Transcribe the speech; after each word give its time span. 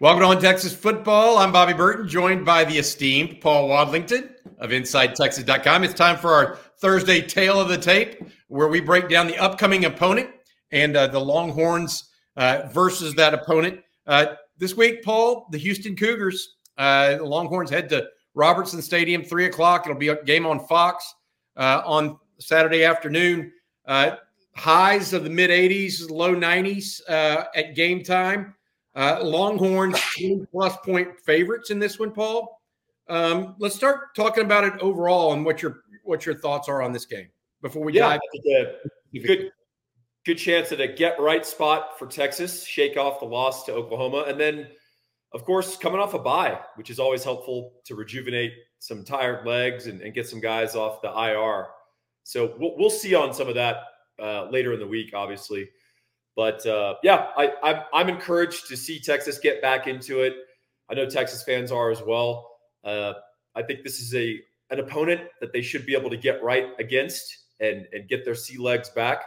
Welcome 0.00 0.22
to 0.22 0.26
On 0.26 0.40
Texas 0.40 0.74
Football. 0.74 1.38
I'm 1.38 1.52
Bobby 1.52 1.72
Burton, 1.72 2.08
joined 2.08 2.44
by 2.44 2.64
the 2.64 2.78
esteemed 2.78 3.40
Paul 3.40 3.68
Wadlington 3.68 4.28
of 4.58 4.70
InsideTexas.com. 4.70 5.84
It's 5.84 5.94
time 5.94 6.18
for 6.18 6.32
our 6.32 6.56
Thursday 6.80 7.20
Tale 7.20 7.60
of 7.60 7.68
the 7.68 7.78
Tape, 7.78 8.20
where 8.48 8.66
we 8.66 8.80
break 8.80 9.08
down 9.08 9.28
the 9.28 9.38
upcoming 9.38 9.84
opponent 9.84 10.30
and 10.72 10.96
uh, 10.96 11.06
the 11.06 11.20
Longhorns 11.20 12.10
uh, 12.36 12.62
versus 12.72 13.14
that 13.14 13.34
opponent. 13.34 13.82
Uh, 14.04 14.34
this 14.58 14.76
week, 14.76 15.04
Paul, 15.04 15.46
the 15.52 15.58
Houston 15.58 15.94
Cougars, 15.94 16.56
uh, 16.76 17.18
the 17.18 17.24
Longhorns 17.24 17.70
head 17.70 17.88
to 17.90 18.08
Robertson 18.34 18.82
Stadium, 18.82 19.22
3 19.22 19.44
o'clock. 19.44 19.86
It'll 19.86 19.96
be 19.96 20.08
a 20.08 20.20
game 20.24 20.44
on 20.44 20.66
Fox 20.66 21.14
uh, 21.56 21.82
on 21.86 22.18
Saturday 22.40 22.82
afternoon. 22.82 23.52
Uh, 23.86 24.16
highs 24.56 25.12
of 25.12 25.22
the 25.22 25.30
mid 25.30 25.50
80s, 25.50 26.10
low 26.10 26.34
90s 26.34 27.00
at 27.08 27.76
game 27.76 28.02
time. 28.02 28.56
Uh, 28.96 29.18
Longhorns 29.22 30.00
20 30.16 30.46
plus 30.52 30.76
point 30.84 31.18
favorites 31.20 31.70
in 31.70 31.78
this 31.78 31.98
one, 31.98 32.12
Paul. 32.12 32.60
Um, 33.08 33.56
let's 33.58 33.74
start 33.74 34.14
talking 34.14 34.44
about 34.44 34.64
it 34.64 34.74
overall 34.80 35.32
and 35.32 35.44
what 35.44 35.62
your 35.62 35.82
what 36.04 36.24
your 36.24 36.34
thoughts 36.34 36.68
are 36.68 36.82
on 36.82 36.92
this 36.92 37.04
game 37.04 37.28
before 37.60 37.84
we 37.84 37.92
yeah, 37.92 38.10
dive. 38.10 38.20
A 39.14 39.18
good 39.18 39.50
good 40.24 40.36
chance 40.36 40.72
at 40.72 40.80
a 40.80 40.88
get 40.88 41.20
right 41.20 41.44
spot 41.44 41.98
for 41.98 42.06
Texas, 42.06 42.64
shake 42.64 42.96
off 42.96 43.20
the 43.20 43.26
loss 43.26 43.64
to 43.64 43.72
Oklahoma, 43.72 44.24
and 44.28 44.40
then 44.40 44.68
of 45.32 45.44
course 45.44 45.76
coming 45.76 46.00
off 46.00 46.14
a 46.14 46.18
bye, 46.18 46.58
which 46.76 46.88
is 46.88 46.98
always 46.98 47.24
helpful 47.24 47.74
to 47.84 47.94
rejuvenate 47.94 48.52
some 48.78 49.04
tired 49.04 49.46
legs 49.46 49.86
and, 49.86 50.00
and 50.02 50.14
get 50.14 50.28
some 50.28 50.40
guys 50.40 50.74
off 50.74 51.02
the 51.02 51.08
IR. 51.08 51.66
So 52.22 52.54
we'll, 52.58 52.76
we'll 52.76 52.90
see 52.90 53.14
on 53.14 53.34
some 53.34 53.48
of 53.48 53.54
that 53.56 53.76
uh, 54.22 54.48
later 54.50 54.72
in 54.72 54.78
the 54.78 54.86
week, 54.86 55.12
obviously. 55.14 55.68
But 56.36 56.64
uh, 56.66 56.94
yeah, 57.02 57.28
I, 57.36 57.52
I'm, 57.62 57.82
I'm 57.92 58.08
encouraged 58.08 58.66
to 58.68 58.76
see 58.76 58.98
Texas 58.98 59.38
get 59.38 59.62
back 59.62 59.86
into 59.86 60.20
it. 60.20 60.34
I 60.90 60.94
know 60.94 61.08
Texas 61.08 61.42
fans 61.42 61.70
are 61.70 61.90
as 61.90 62.02
well. 62.02 62.50
Uh, 62.82 63.14
I 63.54 63.62
think 63.62 63.82
this 63.82 64.00
is 64.00 64.14
a 64.14 64.40
an 64.70 64.80
opponent 64.80 65.20
that 65.40 65.52
they 65.52 65.62
should 65.62 65.86
be 65.86 65.94
able 65.94 66.10
to 66.10 66.16
get 66.16 66.42
right 66.42 66.68
against 66.78 67.46
and 67.60 67.86
and 67.92 68.08
get 68.08 68.24
their 68.24 68.34
sea 68.34 68.58
legs 68.58 68.90
back. 68.90 69.22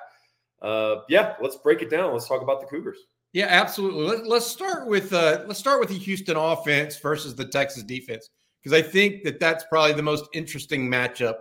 Uh, 0.61 0.97
yeah, 1.07 1.35
let's 1.41 1.55
break 1.57 1.81
it 1.81 1.89
down. 1.89 2.11
Let's 2.13 2.27
talk 2.27 2.41
about 2.41 2.59
the 2.59 2.67
Cougars. 2.67 2.97
Yeah, 3.33 3.47
absolutely. 3.49 4.05
Let, 4.05 4.27
let's 4.27 4.47
start 4.47 4.87
with 4.87 5.13
uh, 5.13 5.43
let's 5.47 5.59
start 5.59 5.79
with 5.79 5.89
the 5.89 5.97
Houston 5.97 6.35
offense 6.37 6.97
versus 6.97 7.35
the 7.35 7.45
Texas 7.45 7.83
defense 7.83 8.29
because 8.61 8.77
I 8.77 8.81
think 8.81 9.23
that 9.23 9.39
that's 9.39 9.63
probably 9.65 9.93
the 9.93 10.03
most 10.03 10.25
interesting 10.33 10.89
matchup, 10.89 11.35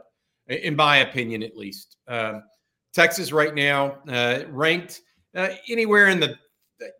in 0.46 0.76
my 0.76 0.98
opinion, 0.98 1.42
at 1.42 1.56
least. 1.56 1.96
Um, 2.06 2.42
Texas 2.92 3.32
right 3.32 3.54
now 3.54 3.98
uh, 4.08 4.44
ranked 4.48 5.00
uh, 5.36 5.50
anywhere 5.68 6.08
in 6.08 6.18
the 6.20 6.36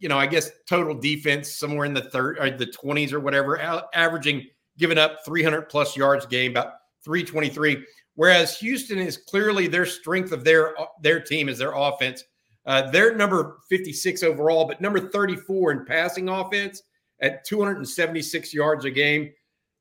you 0.01 0.09
know, 0.09 0.19
I 0.19 0.27
guess 0.27 0.51
total 0.69 0.95
defense 0.95 1.53
somewhere 1.53 1.85
in 1.87 1.95
the 1.95 2.03
third 2.03 2.39
or 2.39 2.51
the 2.51 2.67
20s 2.67 3.13
or 3.13 3.21
whatever, 3.21 3.61
averaging 3.95 4.47
giving 4.79 4.99
up 4.99 5.19
300 5.25 5.63
plus 5.63 5.97
yards 5.97 6.25
a 6.25 6.29
game, 6.29 6.53
about 6.53 6.75
323. 7.05 7.85
Whereas 8.15 8.59
Houston 8.59 8.99
is 8.99 9.19
clearly 9.19 9.67
their 9.67 9.87
strength 9.87 10.33
of 10.33 10.45
their 10.45 10.75
their 11.03 11.21
team 11.21 11.49
is 11.49 11.59
their 11.59 11.73
offense. 11.75 12.25
Uh, 12.65 12.91
they're 12.91 13.15
number 13.15 13.59
56 13.69 14.23
overall, 14.23 14.65
but 14.65 14.81
number 14.81 14.99
34 14.99 15.73
in 15.73 15.85
passing 15.85 16.29
offense 16.29 16.83
at 17.21 17.45
276 17.45 18.53
yards 18.53 18.85
a 18.85 18.91
game. 18.91 19.31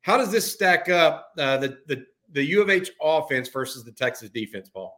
How 0.02 0.18
does 0.18 0.32
this 0.32 0.52
stack 0.52 0.90
up 0.90 1.30
uh, 1.40 1.58
the 1.58 1.78
the 1.88 2.06
the 2.32 2.44
U 2.44 2.62
of 2.62 2.70
H 2.70 2.92
offense 3.02 3.50
versus 3.50 3.84
the 3.84 3.92
Texas 3.92 4.30
defense, 4.30 4.70
Paul? 4.70 4.94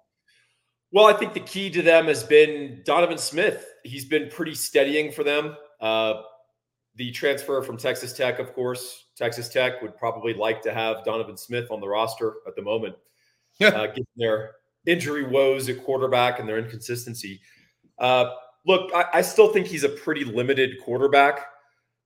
Well, 0.92 1.06
I 1.06 1.14
think 1.14 1.34
the 1.34 1.42
key 1.42 1.70
to 1.72 1.82
them 1.82 2.06
has 2.06 2.24
been 2.24 2.82
Donovan 2.86 3.18
Smith. 3.18 3.66
He's 3.84 4.06
been 4.06 4.30
pretty 4.30 4.56
steadying 4.56 5.12
for 5.12 5.24
them. 5.24 5.56
Uh, 5.82 6.22
the 6.96 7.12
transfer 7.12 7.62
from 7.62 7.78
Texas 7.78 8.14
Tech, 8.14 8.40
of 8.40 8.54
course, 8.54 9.06
Texas 9.16 9.50
Tech 9.50 9.82
would 9.82 9.96
probably 9.98 10.34
like 10.34 10.62
to 10.64 10.74
have 10.74 11.04
Donovan 11.04 11.38
Smith 11.38 11.70
on 11.70 11.80
the 11.80 11.88
roster 11.88 12.36
at 12.48 12.56
the 12.56 12.62
moment, 12.62 12.96
yeah. 13.60 13.70
uh, 13.70 13.88
given 13.88 14.08
their 14.16 14.52
injury 14.86 15.24
woes 15.24 15.70
at 15.70 15.84
quarterback 15.84 16.40
and 16.40 16.50
their 16.50 16.58
inconsistency. 16.58 17.40
Uh, 18.00 18.32
look, 18.66 18.92
I, 18.96 19.06
I, 19.16 19.22
still 19.22 19.52
think 19.52 19.68
he's 19.68 19.84
a 19.84 19.90
pretty 19.90 20.24
limited 20.24 20.78
quarterback, 20.84 21.46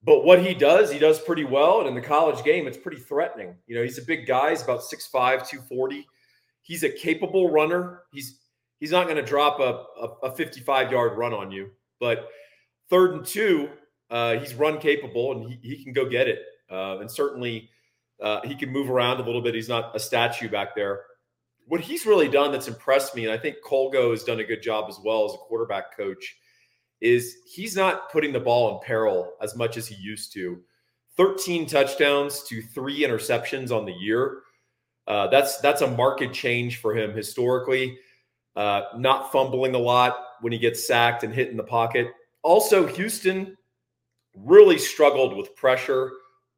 but 0.03 0.25
what 0.25 0.43
he 0.43 0.53
does, 0.53 0.91
he 0.91 0.99
does 0.99 1.19
pretty 1.19 1.43
well. 1.43 1.79
And 1.79 1.87
in 1.87 1.95
the 1.95 2.01
college 2.01 2.43
game, 2.43 2.67
it's 2.67 2.77
pretty 2.77 2.97
threatening. 2.97 3.55
You 3.67 3.75
know, 3.75 3.83
he's 3.83 3.97
a 3.97 4.03
big 4.03 4.25
guy. 4.25 4.49
He's 4.49 4.63
about 4.63 4.81
6'5, 4.81 5.11
240. 5.11 6.07
He's 6.61 6.83
a 6.83 6.89
capable 6.89 7.51
runner. 7.51 8.03
He's 8.11 8.40
he's 8.81 8.91
not 8.91 9.05
going 9.05 9.15
to 9.15 9.23
drop 9.23 9.61
a, 9.61 9.85
a, 10.01 10.29
a, 10.29 10.35
55 10.35 10.91
yard 10.91 11.17
run 11.17 11.33
on 11.33 11.51
you. 11.51 11.69
But 12.01 12.27
third 12.89 13.13
and 13.13 13.25
two, 13.25 13.69
uh, 14.09 14.37
he's 14.39 14.53
run 14.55 14.79
capable 14.79 15.31
and 15.31 15.49
he, 15.49 15.75
he 15.75 15.83
can 15.83 15.93
go 15.93 16.09
get 16.09 16.27
it. 16.27 16.39
Uh, 16.69 16.97
and 16.99 17.09
certainly 17.09 17.69
uh, 18.21 18.41
he 18.41 18.55
can 18.55 18.69
move 18.69 18.89
around 18.89 19.21
a 19.21 19.23
little 19.23 19.41
bit. 19.41 19.55
He's 19.55 19.69
not 19.69 19.95
a 19.95 19.99
statue 19.99 20.49
back 20.49 20.75
there. 20.75 21.03
What 21.67 21.79
he's 21.79 22.05
really 22.05 22.27
done 22.27 22.51
that's 22.51 22.67
impressed 22.67 23.15
me, 23.15 23.23
and 23.23 23.31
I 23.31 23.37
think 23.37 23.57
Colgo 23.65 24.09
has 24.11 24.23
done 24.23 24.39
a 24.39 24.43
good 24.43 24.61
job 24.61 24.87
as 24.89 24.99
well 25.01 25.25
as 25.25 25.33
a 25.33 25.37
quarterback 25.37 25.95
coach, 25.95 26.35
is 26.99 27.37
he's 27.45 27.75
not 27.75 28.11
putting 28.11 28.33
the 28.33 28.39
ball 28.39 28.73
in 28.73 28.85
peril 28.85 29.33
as 29.41 29.55
much 29.55 29.77
as 29.77 29.87
he 29.87 29.95
used 29.95 30.33
to. 30.33 30.59
13 31.17 31.67
touchdowns 31.67 32.43
to 32.43 32.61
three 32.61 33.01
interceptions 33.01 33.71
on 33.71 33.85
the 33.85 33.93
year. 33.93 34.41
Uh, 35.07 35.27
that's 35.27 35.59
that's 35.59 35.81
a 35.81 35.87
market 35.87 36.33
change 36.33 36.77
for 36.77 36.95
him 36.95 37.13
historically 37.13 37.97
uh, 38.55 38.83
not 38.97 39.31
fumbling 39.31 39.75
a 39.75 39.79
lot 39.79 40.17
when 40.41 40.51
he 40.51 40.59
gets 40.59 40.85
sacked 40.85 41.23
and 41.23 41.33
hit 41.33 41.49
in 41.49 41.57
the 41.57 41.63
pocket. 41.63 42.07
Also, 42.43 42.85
Houston 42.87 43.55
really 44.35 44.77
struggled 44.77 45.35
with 45.37 45.55
pressure 45.55 46.11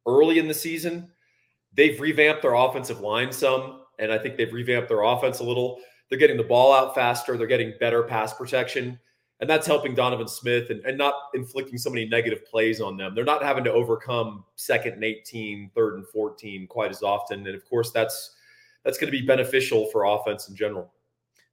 early 0.06 0.38
in 0.38 0.48
the 0.48 0.54
season. 0.54 1.08
They've 1.74 2.00
revamped 2.00 2.42
their 2.42 2.54
offensive 2.54 3.00
line 3.00 3.32
some, 3.32 3.82
and 3.98 4.12
I 4.12 4.18
think 4.18 4.36
they've 4.36 4.52
revamped 4.52 4.88
their 4.88 5.02
offense 5.02 5.40
a 5.40 5.44
little. 5.44 5.80
They're 6.08 6.18
getting 6.18 6.36
the 6.36 6.44
ball 6.44 6.72
out 6.72 6.94
faster, 6.94 7.36
they're 7.36 7.46
getting 7.46 7.74
better 7.80 8.02
pass 8.02 8.32
protection, 8.32 8.98
and 9.40 9.50
that's 9.50 9.66
helping 9.66 9.94
Donovan 9.94 10.28
Smith 10.28 10.70
and, 10.70 10.84
and 10.84 10.96
not 10.96 11.14
inflicting 11.34 11.78
so 11.78 11.90
many 11.90 12.06
negative 12.06 12.46
plays 12.46 12.80
on 12.80 12.96
them. 12.96 13.14
They're 13.14 13.24
not 13.24 13.42
having 13.42 13.64
to 13.64 13.72
overcome 13.72 14.44
second 14.54 14.94
and 14.94 15.04
18, 15.04 15.70
third 15.74 15.94
and 15.94 16.06
14 16.08 16.66
quite 16.68 16.90
as 16.90 17.02
often. 17.02 17.46
And 17.46 17.56
of 17.56 17.68
course, 17.68 17.90
that's 17.90 18.36
that's 18.84 18.98
going 18.98 19.10
to 19.10 19.18
be 19.18 19.26
beneficial 19.26 19.86
for 19.86 20.04
offense 20.04 20.48
in 20.48 20.54
general. 20.54 20.93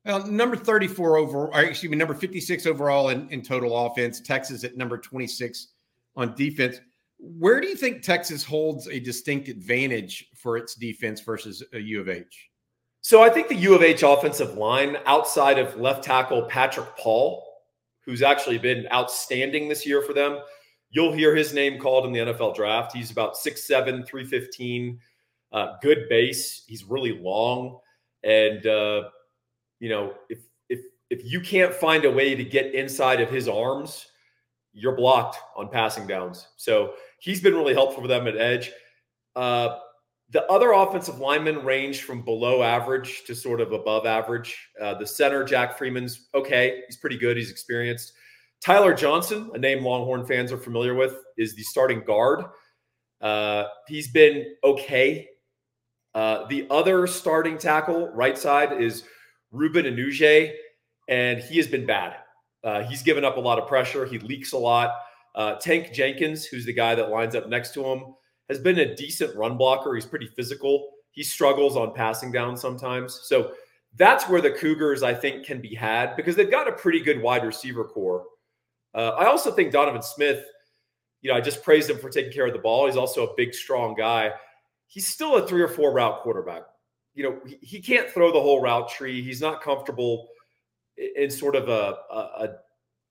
Well, 0.06 0.26
number 0.26 0.56
34 0.56 1.18
overall, 1.18 1.56
excuse 1.56 1.92
me, 1.92 1.98
number 1.98 2.16
56 2.16 2.66
overall 2.66 3.10
in, 3.10 3.30
in 3.30 3.42
total 3.42 3.86
offense. 3.86 4.20
Texas 4.20 4.64
at 4.64 4.76
number 4.76 4.98
26 4.98 5.68
on 6.16 6.36
defense. 6.36 6.80
Where 7.20 7.62
do 7.62 7.68
you 7.68 7.76
think 7.76 8.02
Texas 8.02 8.44
holds 8.44 8.88
a 8.88 9.00
distinct 9.00 9.48
advantage 9.48 10.28
for 10.36 10.58
its 10.58 10.74
defense 10.74 11.22
versus 11.22 11.64
a 11.74 11.80
U 11.80 12.02
of 12.02 12.10
H? 12.10 12.50
So 13.02 13.22
I 13.22 13.30
think 13.30 13.48
the 13.48 13.56
U 13.56 13.76
of 13.76 13.84
H 13.84 14.04
offensive 14.04 14.56
line, 14.56 14.98
outside 15.06 15.60
of 15.60 15.80
left 15.80 16.04
tackle 16.04 16.44
Patrick 16.44 16.96
Paul, 16.98 17.44
who's 18.06 18.24
actually 18.24 18.58
been 18.58 18.88
outstanding 18.92 19.70
this 19.70 19.86
year 19.86 20.02
for 20.02 20.14
them, 20.14 20.40
you'll 20.90 21.14
hear 21.14 21.36
his 21.36 21.54
name 21.54 21.80
called 21.80 22.06
in 22.06 22.12
the 22.12 22.20
NFL 22.20 22.56
draft. 22.56 22.96
He's 22.96 23.12
about 23.12 23.36
6'7, 23.36 24.06
315, 24.06 25.00
uh, 25.52 25.74
good 25.82 26.08
base. 26.10 26.64
He's 26.68 26.84
really 26.84 27.20
long. 27.20 27.80
And 28.24 28.66
uh, 28.66 29.04
you 29.82 29.90
know, 29.90 30.14
if 30.30 30.40
if 30.70 30.80
if 31.10 31.30
you 31.30 31.42
can't 31.42 31.74
find 31.74 32.06
a 32.06 32.12
way 32.12 32.36
to 32.36 32.44
get 32.46 32.74
inside 32.74 33.20
of 33.20 33.30
his 33.30 33.50
arms, 33.50 34.06
you're 34.72 34.96
blocked 34.96 35.38
on 35.58 35.68
passing 35.68 36.08
downs. 36.08 36.48
So 36.56 36.94
he's 37.20 37.42
been 37.42 37.56
really 37.56 37.74
helpful 37.74 38.04
for 38.04 38.08
them 38.08 38.28
at 38.28 38.38
edge. 38.38 38.72
Uh, 39.36 39.80
the 40.30 40.46
other 40.46 40.72
offensive 40.72 41.20
linemen 41.20 41.66
range 41.66 42.04
from 42.04 42.24
below 42.24 42.64
average 42.64 43.24
to 43.26 43.36
sort 43.36 43.60
of 43.60 43.74
above 43.74 44.06
average. 44.06 44.56
Uh, 44.80 44.94
the 44.94 45.06
center, 45.06 45.44
Jack 45.44 45.78
Freeman's 45.78 46.30
okay. 46.34 46.84
He's 46.88 46.98
pretty 46.98 47.18
good. 47.18 47.36
He's 47.36 47.52
experienced. 47.52 48.14
Tyler 48.64 48.94
Johnson, 48.94 49.50
a 49.56 49.58
name 49.58 49.84
Longhorn 49.84 50.26
fans 50.26 50.52
are 50.52 50.58
familiar 50.58 50.94
with, 50.94 51.18
is 51.38 51.56
the 51.56 51.64
starting 51.64 52.04
guard. 52.06 52.46
Uh, 53.20 53.66
he's 53.88 54.12
been 54.12 54.56
okay. 54.64 55.28
Uh, 56.14 56.46
the 56.48 56.68
other 56.70 57.08
starting 57.08 57.58
tackle, 57.58 58.10
right 58.10 58.38
side, 58.38 58.80
is 58.80 59.04
Ruben 59.52 59.86
Unije, 59.86 60.54
and 61.08 61.40
he 61.40 61.58
has 61.58 61.68
been 61.68 61.86
bad. 61.86 62.18
Uh, 62.64 62.84
he's 62.84 63.02
given 63.04 63.26
up 63.26 63.38
a 63.38 63.40
lot 63.40 63.60
of 63.60 63.68
pressure. 63.68 64.06
He 64.06 64.20
leaks 64.20 64.54
a 64.54 64.58
lot. 64.58 64.92
Uh, 65.36 65.56
Tank 65.56 65.92
Jenkins, 65.94 66.46
who's 66.46 66.66
the 66.66 66.74
guy 66.74 66.96
that 66.96 67.10
lines 67.10 67.36
up 67.36 67.48
next 67.48 67.74
to 67.74 67.84
him, 67.84 68.16
has 68.50 68.60
been 68.60 68.80
a 68.80 68.96
decent 68.96 69.36
run 69.36 69.58
blocker. 69.58 69.96
He's 69.96 70.06
pretty 70.06 70.28
physical. 70.28 70.90
He 71.12 71.24
struggles 71.24 71.76
on 71.76 71.94
passing 71.94 72.32
down 72.32 72.56
sometimes. 72.56 73.22
So 73.24 73.54
that's 73.98 74.30
where 74.30 74.42
the 74.42 74.52
Cougars, 74.52 75.04
I 75.04 75.14
think, 75.14 75.46
can 75.46 75.62
be 75.62 75.76
had 75.76 76.16
because 76.16 76.36
they've 76.36 76.52
got 76.52 76.68
a 76.68 76.74
pretty 76.74 77.02
good 77.02 77.22
wide 77.22 77.46
receiver 77.46 77.84
corps. 77.84 78.26
Uh, 78.94 79.12
I 79.18 79.26
also 79.26 79.52
think 79.52 79.72
Donovan 79.72 80.02
Smith, 80.02 80.44
you 81.22 81.32
know, 81.32 81.38
I 81.38 81.42
just 81.42 81.64
praised 81.64 81.90
him 81.90 81.98
for 81.98 82.10
taking 82.10 82.32
care 82.32 82.48
of 82.48 82.54
the 82.54 82.60
ball. 82.60 82.88
He's 82.88 82.98
also 82.98 83.28
a 83.28 83.34
big, 83.36 83.54
strong 83.54 83.96
guy. 83.96 84.32
He's 84.88 85.08
still 85.08 85.36
a 85.38 85.48
three 85.48 85.62
or 85.62 85.68
four 85.68 85.94
route 85.94 86.22
quarterback 86.22 86.64
you 87.14 87.24
know, 87.24 87.40
he, 87.46 87.58
he 87.62 87.82
can't 87.82 88.10
throw 88.10 88.32
the 88.32 88.42
whole 88.42 88.62
route 88.62 88.90
tree. 88.90 89.22
He's 89.22 89.42
not 89.42 89.62
comfortable 89.62 90.30
in 91.16 91.30
sort 91.30 91.56
of 91.56 91.70
a, 91.70 91.98
a, 92.12 92.18
a 92.18 92.50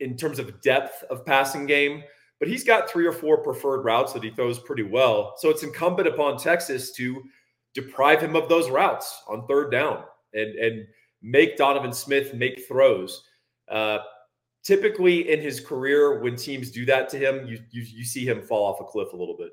in 0.01 0.17
terms 0.17 0.39
of 0.39 0.61
depth 0.63 1.05
of 1.11 1.27
passing 1.27 1.67
game. 1.67 2.03
but 2.41 2.49
he's 2.49 2.65
got 2.65 2.91
three 2.91 3.07
or 3.07 3.13
four 3.13 3.43
preferred 3.43 3.85
routes 3.85 4.13
that 4.15 4.25
he 4.25 4.31
throws 4.31 4.59
pretty 4.59 4.83
well. 4.83 5.35
So 5.37 5.51
it's 5.51 5.63
incumbent 5.63 6.09
upon 6.09 6.39
Texas 6.39 6.91
to 6.93 7.23
deprive 7.75 8.21
him 8.21 8.35
of 8.35 8.49
those 8.49 8.69
routes 8.71 9.23
on 9.29 9.47
third 9.47 9.71
down 9.71 10.03
and 10.33 10.55
and 10.57 10.87
make 11.23 11.57
Donovan 11.57 11.93
Smith 11.93 12.35
make 12.35 12.67
throws. 12.67 13.25
Uh, 13.69 13.99
typically 14.65 15.31
in 15.31 15.41
his 15.41 15.61
career, 15.61 16.21
when 16.21 16.35
teams 16.35 16.71
do 16.71 16.85
that 16.87 17.09
to 17.11 17.19
him, 17.19 17.47
you 17.47 17.59
you, 17.71 17.83
you 17.83 18.05
see 18.05 18.27
him 18.27 18.43
fall 18.43 18.65
off 18.65 18.81
a 18.81 18.85
cliff 18.85 19.13
a 19.13 19.17
little 19.17 19.37
bit. 19.37 19.51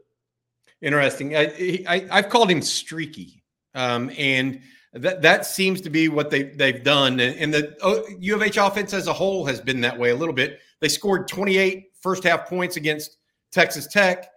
Interesting. 0.81 1.35
I, 1.35 1.83
I 1.87 2.15
have 2.15 2.29
called 2.29 2.49
him 2.49 2.61
streaky, 2.61 3.43
um, 3.77 4.11
and 4.17 4.59
that 4.93 5.21
that 5.21 5.45
seems 5.45 5.79
to 5.81 5.89
be 5.89 6.09
what 6.09 6.29
they 6.29 6.43
they've 6.43 6.83
done. 6.83 7.19
And 7.19 7.53
the 7.53 8.17
U 8.19 8.35
of 8.35 8.41
H 8.41 8.57
offense 8.57 8.93
as 8.93 9.07
a 9.07 9.13
whole 9.13 9.45
has 9.45 9.61
been 9.61 9.79
that 9.81 9.97
way 9.97 10.09
a 10.09 10.15
little 10.15 10.33
bit. 10.33 10.59
They 10.81 10.89
scored 10.89 11.27
28 11.27 11.91
first 12.01 12.23
half 12.23 12.49
points 12.49 12.75
against 12.75 13.17
Texas 13.51 13.87
Tech, 13.87 14.29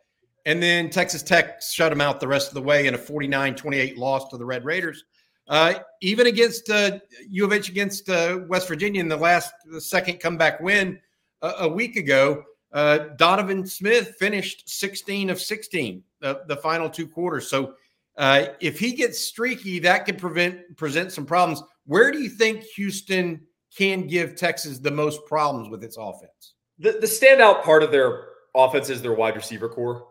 and 0.44 0.62
then 0.62 0.90
Texas 0.90 1.22
Tech 1.22 1.62
shut 1.62 1.90
them 1.90 2.00
out 2.00 2.20
the 2.20 2.28
rest 2.28 2.48
of 2.48 2.54
the 2.54 2.62
way 2.62 2.86
in 2.86 2.94
a 2.94 2.98
49-28 2.98 3.96
loss 3.96 4.28
to 4.28 4.36
the 4.36 4.44
Red 4.44 4.64
Raiders. 4.64 5.04
Uh, 5.48 5.74
even 6.00 6.26
against 6.26 6.70
uh, 6.70 6.98
U 7.28 7.44
of 7.44 7.52
H 7.52 7.68
against 7.68 8.08
uh, 8.08 8.40
West 8.48 8.68
Virginia 8.68 9.00
in 9.00 9.08
the 9.08 9.16
last 9.16 9.52
the 9.70 9.80
second 9.80 10.20
comeback 10.20 10.60
win 10.60 11.00
uh, 11.42 11.54
a 11.60 11.68
week 11.68 11.96
ago, 11.96 12.44
uh, 12.72 12.98
Donovan 13.16 13.66
Smith 13.66 14.14
finished 14.18 14.68
16 14.68 15.30
of 15.30 15.40
16 15.40 16.04
the, 16.20 16.42
the 16.46 16.56
final 16.56 16.88
two 16.88 17.08
quarters. 17.08 17.48
So 17.48 17.74
uh, 18.16 18.46
if 18.60 18.78
he 18.78 18.92
gets 18.92 19.18
streaky, 19.18 19.78
that 19.80 20.04
could 20.04 20.18
prevent 20.18 20.76
present 20.76 21.12
some 21.12 21.26
problems. 21.26 21.62
Where 21.86 22.10
do 22.10 22.20
you 22.20 22.28
think 22.28 22.62
Houston 22.76 23.40
can 23.76 24.06
give 24.06 24.36
Texas 24.36 24.78
the 24.78 24.90
most 24.90 25.24
problems 25.26 25.68
with 25.68 25.84
its 25.84 25.96
offense? 25.96 26.54
The, 26.78 26.92
the 26.92 27.06
standout 27.06 27.62
part 27.62 27.82
of 27.82 27.90
their 27.90 28.28
offense 28.54 28.90
is 28.90 29.02
their 29.02 29.14
wide 29.14 29.36
receiver 29.36 29.68
corps. 29.68 30.06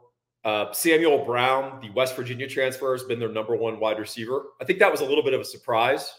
Uh, 0.46 0.72
Samuel 0.72 1.26
Brown, 1.26 1.82
the 1.82 1.90
West 1.92 2.16
Virginia 2.16 2.48
transfer, 2.48 2.94
has 2.94 3.04
been 3.04 3.20
their 3.20 3.32
number 3.32 3.56
one 3.56 3.80
wide 3.80 4.00
receiver. 4.00 4.44
I 4.62 4.66
think 4.66 4.80
that 4.80 4.92
was 4.92 5.02
a 5.02 5.06
little 5.06 5.24
bit 5.24 5.34
of 5.34 5.42
a 5.42 5.46
surprise, 5.46 6.14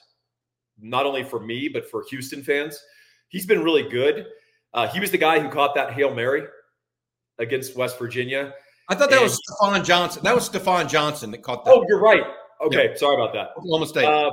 not 0.79 1.07
only 1.07 1.25
for 1.25 1.41
me, 1.41 1.69
but 1.69 1.91
for 1.91 2.05
Houston 2.11 2.43
fans. 2.43 2.79
He's 3.29 3.47
been 3.47 3.63
really 3.63 3.89
good. 3.89 4.27
Uh, 4.75 4.89
he 4.89 5.01
was 5.01 5.11
the 5.11 5.19
guy 5.19 5.41
who 5.41 5.49
caught 5.49 5.75
that 5.75 5.93
Hail 5.93 6.15
Mary 6.15 6.43
against 7.39 7.77
West 7.77 7.99
Virginia. 7.99 8.53
I 8.91 8.97
thought 8.97 9.09
that 9.11 9.23
and, 9.23 9.23
was 9.23 9.41
Stephon 9.49 9.85
Johnson. 9.85 10.23
That 10.25 10.35
was 10.35 10.49
Stephon 10.49 10.89
Johnson 10.89 11.31
that 11.31 11.43
caught 11.43 11.65
that. 11.65 11.73
Oh, 11.73 11.85
you're 11.89 12.01
right. 12.01 12.25
Okay, 12.61 12.89
yep. 12.89 12.99
sorry 12.99 13.15
about 13.15 13.33
that. 13.33 13.51
Little 13.63 13.79
mistake. 13.79 14.05
Uh, 14.05 14.31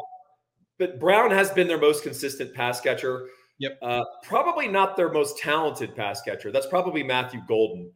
but 0.80 1.00
Brown 1.00 1.32
has 1.32 1.52
been 1.52 1.68
their 1.68 1.80
most 1.80 2.04
consistent 2.04 2.54
pass 2.54 2.82
catcher. 2.82 3.28
Yep. 3.60 3.78
Uh, 3.82 4.04
probably 4.24 4.68
not 4.68 4.98
their 4.98 5.12
most 5.12 5.38
talented 5.38 5.96
pass 5.96 6.22
catcher. 6.22 6.52
That's 6.52 6.68
probably 6.68 7.04
Matthew 7.04 7.42
Golden. 7.48 7.92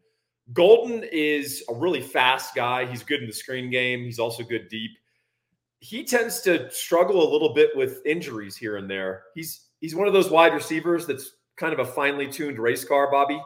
Golden 0.53 1.03
is 1.11 1.63
a 1.69 1.73
really 1.73 2.01
fast 2.01 2.55
guy. 2.55 2.85
He's 2.85 3.03
good 3.03 3.21
in 3.21 3.27
the 3.27 3.33
screen 3.33 3.69
game. 3.69 4.03
He's 4.03 4.19
also 4.19 4.43
good 4.43 4.69
deep. 4.69 4.91
He 5.79 6.03
tends 6.03 6.41
to 6.41 6.69
struggle 6.71 7.27
a 7.27 7.31
little 7.31 7.53
bit 7.53 7.71
with 7.75 8.05
injuries 8.05 8.55
here 8.55 8.77
and 8.77 8.89
there. 8.89 9.23
He's 9.33 9.67
he's 9.79 9.95
one 9.95 10.07
of 10.07 10.13
those 10.13 10.29
wide 10.29 10.53
receivers 10.53 11.07
that's 11.07 11.31
kind 11.57 11.73
of 11.73 11.79
a 11.79 11.85
finely 11.85 12.27
tuned 12.27 12.59
race 12.59 12.83
car, 12.83 13.09
Bobby, 13.11 13.41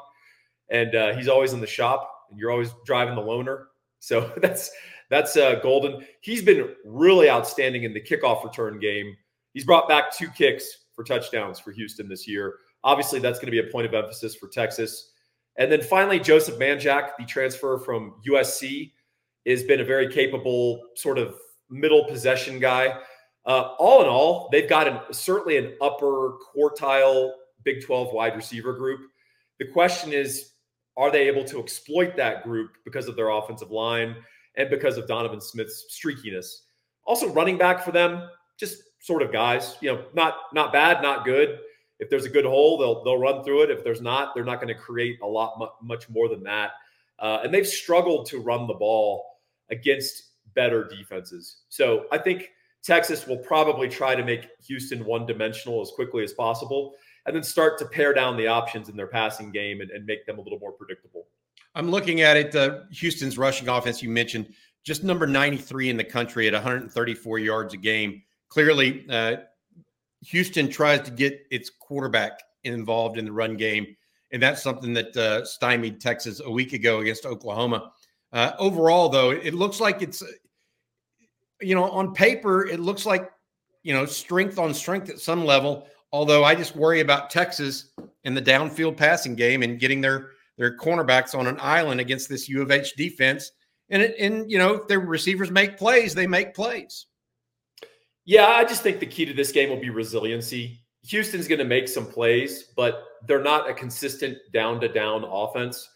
and 0.70 0.96
uh, 0.96 1.16
he's 1.16 1.28
always 1.28 1.54
in 1.54 1.62
the 1.62 1.68
shop, 1.68 2.10
and 2.30 2.40
you're 2.40 2.52
always 2.52 2.72
driving 2.86 3.16
the 3.16 3.22
loaner. 3.22 3.66
So 4.00 4.32
that's 4.42 4.72
that's 5.10 5.38
uh, 5.38 5.60
Golden. 5.62 6.06
He's 6.22 6.42
been 6.42 6.76
really 6.84 7.30
outstanding 7.30 7.84
in 7.84 7.94
the 7.94 8.02
kickoff 8.02 8.44
return 8.44 8.80
game. 8.80 9.16
He's 9.54 9.64
brought 9.64 9.88
back 9.88 10.16
two 10.16 10.30
kicks 10.30 10.86
for 10.94 11.04
touchdowns 11.04 11.60
for 11.60 11.72
Houston 11.72 12.10
this 12.10 12.28
year. 12.28 12.56
Obviously, 12.84 13.20
that's 13.20 13.40
going 13.40 13.48
to 13.48 13.52
be 13.52 13.68
a 13.68 13.72
point 13.72 13.86
of 13.86 13.94
emphasis 13.94 14.36
for 14.36 14.48
Texas. 14.48 15.12
And 15.58 15.72
then 15.72 15.82
finally, 15.82 16.20
Joseph 16.20 16.60
Manjack, 16.60 17.12
the 17.18 17.26
transfer 17.26 17.78
from 17.80 18.16
USC, 18.28 18.92
has 19.48 19.64
been 19.64 19.80
a 19.80 19.86
very 19.86 20.12
capable 20.12 20.82
sort 20.96 21.18
of 21.18 21.36
middle 21.70 22.06
possession 22.06 22.60
guy. 22.60 23.00
Uh, 23.46 23.74
all 23.78 24.02
in 24.02 24.08
all, 24.08 24.50
they've 24.52 24.68
got 24.68 24.88
an, 24.88 25.00
certainly 25.12 25.58
an 25.58 25.74
upper 25.82 26.34
quartile 26.56 27.32
Big 27.64 27.84
12 27.84 28.14
wide 28.14 28.36
receiver 28.36 28.74
group. 28.74 29.02
The 29.60 29.68
question 29.68 30.14
is, 30.14 30.52
are 30.98 31.12
they 31.12 31.28
able 31.28 31.44
to 31.46 31.60
exploit 31.60 32.16
that 32.16 32.44
group 32.44 32.78
because 32.86 33.08
of 33.08 33.16
their 33.16 33.30
offensive 33.30 33.72
line 33.72 34.16
and 34.56 34.70
because 34.70 34.98
of 34.98 35.08
Donovan 35.08 35.42
Smith's 35.42 35.86
streakiness? 35.92 36.62
Also, 37.06 37.32
running 37.32 37.58
back 37.58 37.84
for 37.84 37.92
them, 37.92 38.28
just 38.58 38.84
sort 39.02 39.22
of 39.22 39.32
guys, 39.32 39.78
you 39.82 39.92
know, 39.92 40.06
not 40.14 40.38
not 40.54 40.74
bad, 40.74 41.02
not 41.02 41.26
good. 41.26 41.60
If 42.00 42.10
there's 42.10 42.26
a 42.26 42.30
good 42.30 42.46
hole, 42.46 42.78
they'll 42.78 43.04
they'll 43.04 43.20
run 43.20 43.44
through 43.44 43.64
it. 43.64 43.72
If 43.72 43.84
there's 43.84 44.02
not, 44.02 44.34
they're 44.34 44.46
not 44.46 44.62
going 44.62 44.74
to 44.74 44.80
create 44.80 45.20
a 45.22 45.28
lot 45.28 45.78
much 45.82 46.10
more 46.10 46.28
than 46.28 46.44
that. 46.44 46.72
Uh, 47.20 47.40
and 47.44 47.54
they've 47.54 47.68
struggled 47.68 48.26
to 48.28 48.40
run 48.40 48.68
the 48.68 48.74
ball 48.74 49.24
against 49.70 50.24
better 50.54 50.84
defenses. 50.88 51.58
So 51.70 52.06
I 52.12 52.18
think 52.18 52.50
Texas 52.84 53.26
will 53.26 53.38
probably 53.38 53.90
try 53.90 54.16
to 54.16 54.24
make 54.24 54.48
Houston 54.68 55.06
one 55.06 55.26
dimensional 55.26 55.82
as 55.82 55.92
quickly 55.92 56.24
as 56.24 56.34
possible, 56.34 56.94
and 57.26 57.36
then 57.36 57.44
start 57.44 57.78
to 57.80 57.86
pare 57.86 58.14
down 58.14 58.38
the 58.38 58.48
options 58.48 58.90
in 58.90 58.96
their 58.96 59.08
passing 59.08 59.52
game 59.52 59.82
and, 59.82 59.92
and 59.92 60.06
make 60.06 60.26
them 60.26 60.38
a 60.38 60.42
little 60.42 60.60
more 60.60 60.72
predictable. 60.72 61.28
I'm 61.74 61.90
looking 61.90 62.22
at 62.22 62.38
it. 62.38 62.56
Uh, 62.56 62.82
Houston's 62.92 63.38
rushing 63.38 63.68
offense, 63.68 64.02
you 64.02 64.10
mentioned, 64.10 64.54
just 64.84 65.04
number 65.04 65.28
93 65.28 65.90
in 65.90 65.98
the 65.98 66.04
country 66.04 66.48
at 66.48 66.54
134 66.54 67.40
yards 67.40 67.74
a 67.74 67.78
game. 67.78 68.22
Clearly, 68.50 69.06
uh, 69.10 69.38
Houston 70.22 70.70
tries 70.70 71.02
to 71.02 71.12
get 71.12 71.46
its 71.52 71.70
quarterback 71.70 72.40
involved 72.64 73.18
in 73.18 73.26
the 73.26 73.32
run 73.32 73.58
game, 73.58 73.96
and 74.32 74.42
that's 74.42 74.64
something 74.64 74.94
that 74.94 75.16
uh, 75.18 75.44
stymied 75.44 76.00
Texas 76.00 76.40
a 76.44 76.50
week 76.50 76.74
ago 76.74 77.00
against 77.00 77.26
Oklahoma. 77.26 77.92
Uh, 78.32 78.52
overall, 78.58 79.10
though, 79.10 79.32
it 79.32 79.54
looks 79.54 79.80
like 79.80 80.02
it's, 80.02 80.24
you 81.62 81.76
know, 81.76 81.90
on 81.90 82.14
paper, 82.14 82.66
it 82.66 82.80
looks 82.80 83.06
like, 83.06 83.30
you 83.84 83.94
know, 83.94 84.06
strength 84.06 84.58
on 84.58 84.74
strength 84.74 85.10
at 85.10 85.20
some 85.20 85.46
level. 85.46 85.88
Although 86.12 86.44
I 86.44 86.56
just 86.56 86.76
worry 86.76 87.02
about 87.02 87.30
Texas 87.30 87.92
in 88.24 88.34
the 88.34 88.42
downfield 88.42 88.98
passing 88.98 89.36
game 89.36 89.64
and 89.64 89.80
getting 89.80 90.02
their 90.02 90.32
their 90.58 90.78
cornerbacks 90.78 91.38
on 91.38 91.48
an 91.48 91.58
island 91.60 92.00
against 92.00 92.30
this 92.30 92.48
U 92.48 92.62
of 92.62 92.72
H 92.72 92.96
defense. 92.96 93.52
And 93.90 94.02
it, 94.02 94.16
and 94.20 94.50
you 94.50 94.58
know, 94.58 94.76
if 94.76 94.88
their 94.88 95.00
receivers 95.00 95.52
make 95.52 95.78
plays, 95.78 96.16
they 96.16 96.28
make 96.28 96.54
plays. 96.54 97.08
Yeah, 98.26 98.48
I 98.48 98.64
just 98.64 98.82
think 98.82 99.00
the 99.00 99.06
key 99.06 99.26
to 99.26 99.34
this 99.34 99.52
game 99.52 99.70
will 99.70 99.80
be 99.80 99.92
resiliency. 99.92 100.82
Houston's 101.04 101.48
going 101.48 101.60
to 101.60 101.66
make 101.66 101.88
some 101.88 102.08
plays, 102.08 102.64
but 102.76 103.04
they're 103.28 103.44
not 103.44 103.70
a 103.70 103.74
consistent 103.74 104.38
down 104.52 104.80
to 104.82 104.88
down 104.88 105.24
offense. 105.24 105.88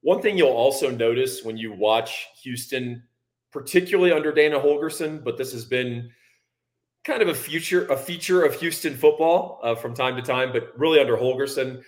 One 0.00 0.20
thing 0.20 0.36
you'll 0.36 0.48
also 0.48 0.90
notice 0.90 1.44
when 1.44 1.56
you 1.56 1.72
watch 1.72 2.26
Houston, 2.42 3.04
particularly 3.52 4.10
under 4.10 4.32
Dana 4.32 4.58
Holgorsen, 4.58 5.22
but 5.22 5.36
this 5.36 5.52
has 5.52 5.64
been 5.64 6.10
kind 7.06 7.22
of 7.22 7.28
a 7.28 7.34
future 7.34 7.86
a 7.86 7.96
feature 7.96 8.42
of 8.42 8.58
Houston 8.60 8.96
football 8.96 9.60
uh, 9.62 9.74
from 9.74 9.94
time 9.94 10.16
to 10.16 10.22
time, 10.22 10.50
but 10.52 10.76
really 10.76 10.98
under 10.98 11.16
Holgorsen 11.16 11.80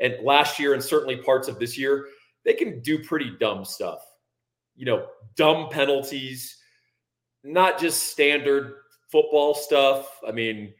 and 0.00 0.16
last 0.24 0.58
year 0.58 0.74
and 0.74 0.82
certainly 0.82 1.16
parts 1.16 1.46
of 1.46 1.58
this 1.60 1.78
year, 1.78 2.08
they 2.44 2.52
can 2.52 2.80
do 2.80 3.02
pretty 3.02 3.30
dumb 3.38 3.64
stuff. 3.64 4.00
You 4.74 4.86
know, 4.86 5.06
dumb 5.36 5.68
penalties, 5.70 6.58
not 7.44 7.78
just 7.78 8.08
standard 8.08 8.74
football 9.12 9.54
stuff. 9.54 10.18
I 10.26 10.32
mean, 10.32 10.74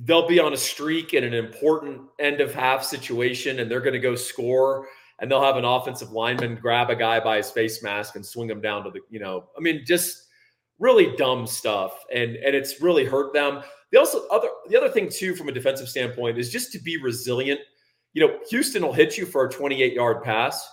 they'll 0.00 0.28
be 0.28 0.38
on 0.38 0.52
a 0.52 0.56
streak 0.56 1.14
in 1.14 1.24
an 1.24 1.32
important 1.32 2.02
end 2.18 2.42
of 2.42 2.52
half 2.52 2.84
situation 2.84 3.60
and 3.60 3.70
they're 3.70 3.80
going 3.80 3.94
to 3.94 3.98
go 3.98 4.14
score 4.14 4.86
and 5.18 5.30
they'll 5.30 5.42
have 5.42 5.56
an 5.56 5.64
offensive 5.64 6.12
lineman 6.12 6.56
grab 6.56 6.90
a 6.90 6.94
guy 6.94 7.18
by 7.18 7.38
his 7.38 7.50
face 7.50 7.82
mask 7.82 8.14
and 8.14 8.24
swing 8.24 8.50
him 8.50 8.60
down 8.60 8.84
to 8.84 8.90
the, 8.90 9.00
you 9.08 9.18
know, 9.18 9.46
I 9.56 9.60
mean, 9.60 9.84
just 9.86 10.27
really 10.78 11.16
dumb 11.16 11.46
stuff. 11.46 12.04
And 12.14 12.36
and 12.36 12.54
it's 12.54 12.80
really 12.80 13.04
hurt 13.04 13.32
them. 13.32 13.62
The 13.92 13.98
also 13.98 14.26
other 14.28 14.48
the 14.68 14.76
other 14.76 14.88
thing 14.88 15.08
too 15.08 15.34
from 15.34 15.48
a 15.48 15.52
defensive 15.52 15.88
standpoint 15.88 16.38
is 16.38 16.50
just 16.50 16.72
to 16.72 16.78
be 16.78 16.96
resilient. 16.96 17.60
You 18.12 18.26
know, 18.26 18.38
Houston 18.50 18.82
will 18.82 18.92
hit 18.92 19.18
you 19.18 19.26
for 19.26 19.46
a 19.46 19.50
28 19.50 19.92
yard 19.92 20.22
pass. 20.22 20.68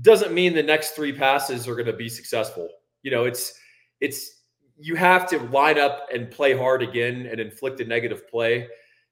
Doesn't 0.00 0.32
mean 0.32 0.54
the 0.54 0.62
next 0.62 0.90
three 0.90 1.12
passes 1.12 1.66
are 1.66 1.74
going 1.74 1.86
to 1.86 1.92
be 1.92 2.08
successful. 2.08 2.68
You 3.02 3.10
know, 3.10 3.24
it's 3.24 3.58
it's 4.00 4.38
you 4.78 4.94
have 4.94 5.28
to 5.28 5.38
line 5.44 5.78
up 5.78 6.06
and 6.12 6.30
play 6.30 6.56
hard 6.56 6.82
again 6.82 7.26
and 7.30 7.40
inflict 7.40 7.80
a 7.80 7.84
negative 7.84 8.28
play. 8.28 8.68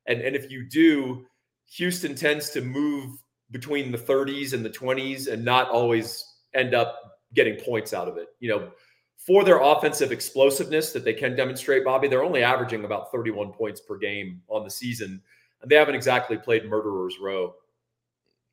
And, 0.07 0.21
and 0.21 0.37
if 0.37 0.51
you 0.51 0.69
do, 0.69 1.27
Houston 1.73 2.15
tends 2.15 2.51
to 2.51 2.61
move 2.61 3.17
between 3.51 3.91
the 3.91 3.99
30s 3.99 4.53
and 4.53 4.65
the 4.65 4.71
20s 4.71 5.31
and 5.31 5.45
not 5.45 5.69
always 5.71 6.25
end 6.55 6.75
up 6.75 7.19
getting 7.35 7.57
points 7.57 7.93
out 7.93 8.07
of 8.07 8.17
it. 8.17 8.29
You 8.39 8.51
know, 8.51 8.71
for 9.17 9.45
their 9.45 9.61
offensive 9.61 10.13
explosiveness 10.13 10.93
that 10.93 11.05
they 11.05 11.15
can 11.15 11.35
demonstrate, 11.35 11.85
Bobby, 11.85 12.09
they're 12.09 12.23
only 12.23 12.43
averaging 12.43 12.85
about 12.85 13.11
31 13.11 13.53
points 13.53 13.81
per 13.81 13.97
game 13.97 14.41
on 14.49 14.65
the 14.65 14.71
season. 14.71 15.21
And 15.63 15.71
they 15.71 15.77
haven't 15.77 15.95
exactly 15.95 16.37
played 16.37 16.65
murderer's 16.65 17.19
row. 17.21 17.55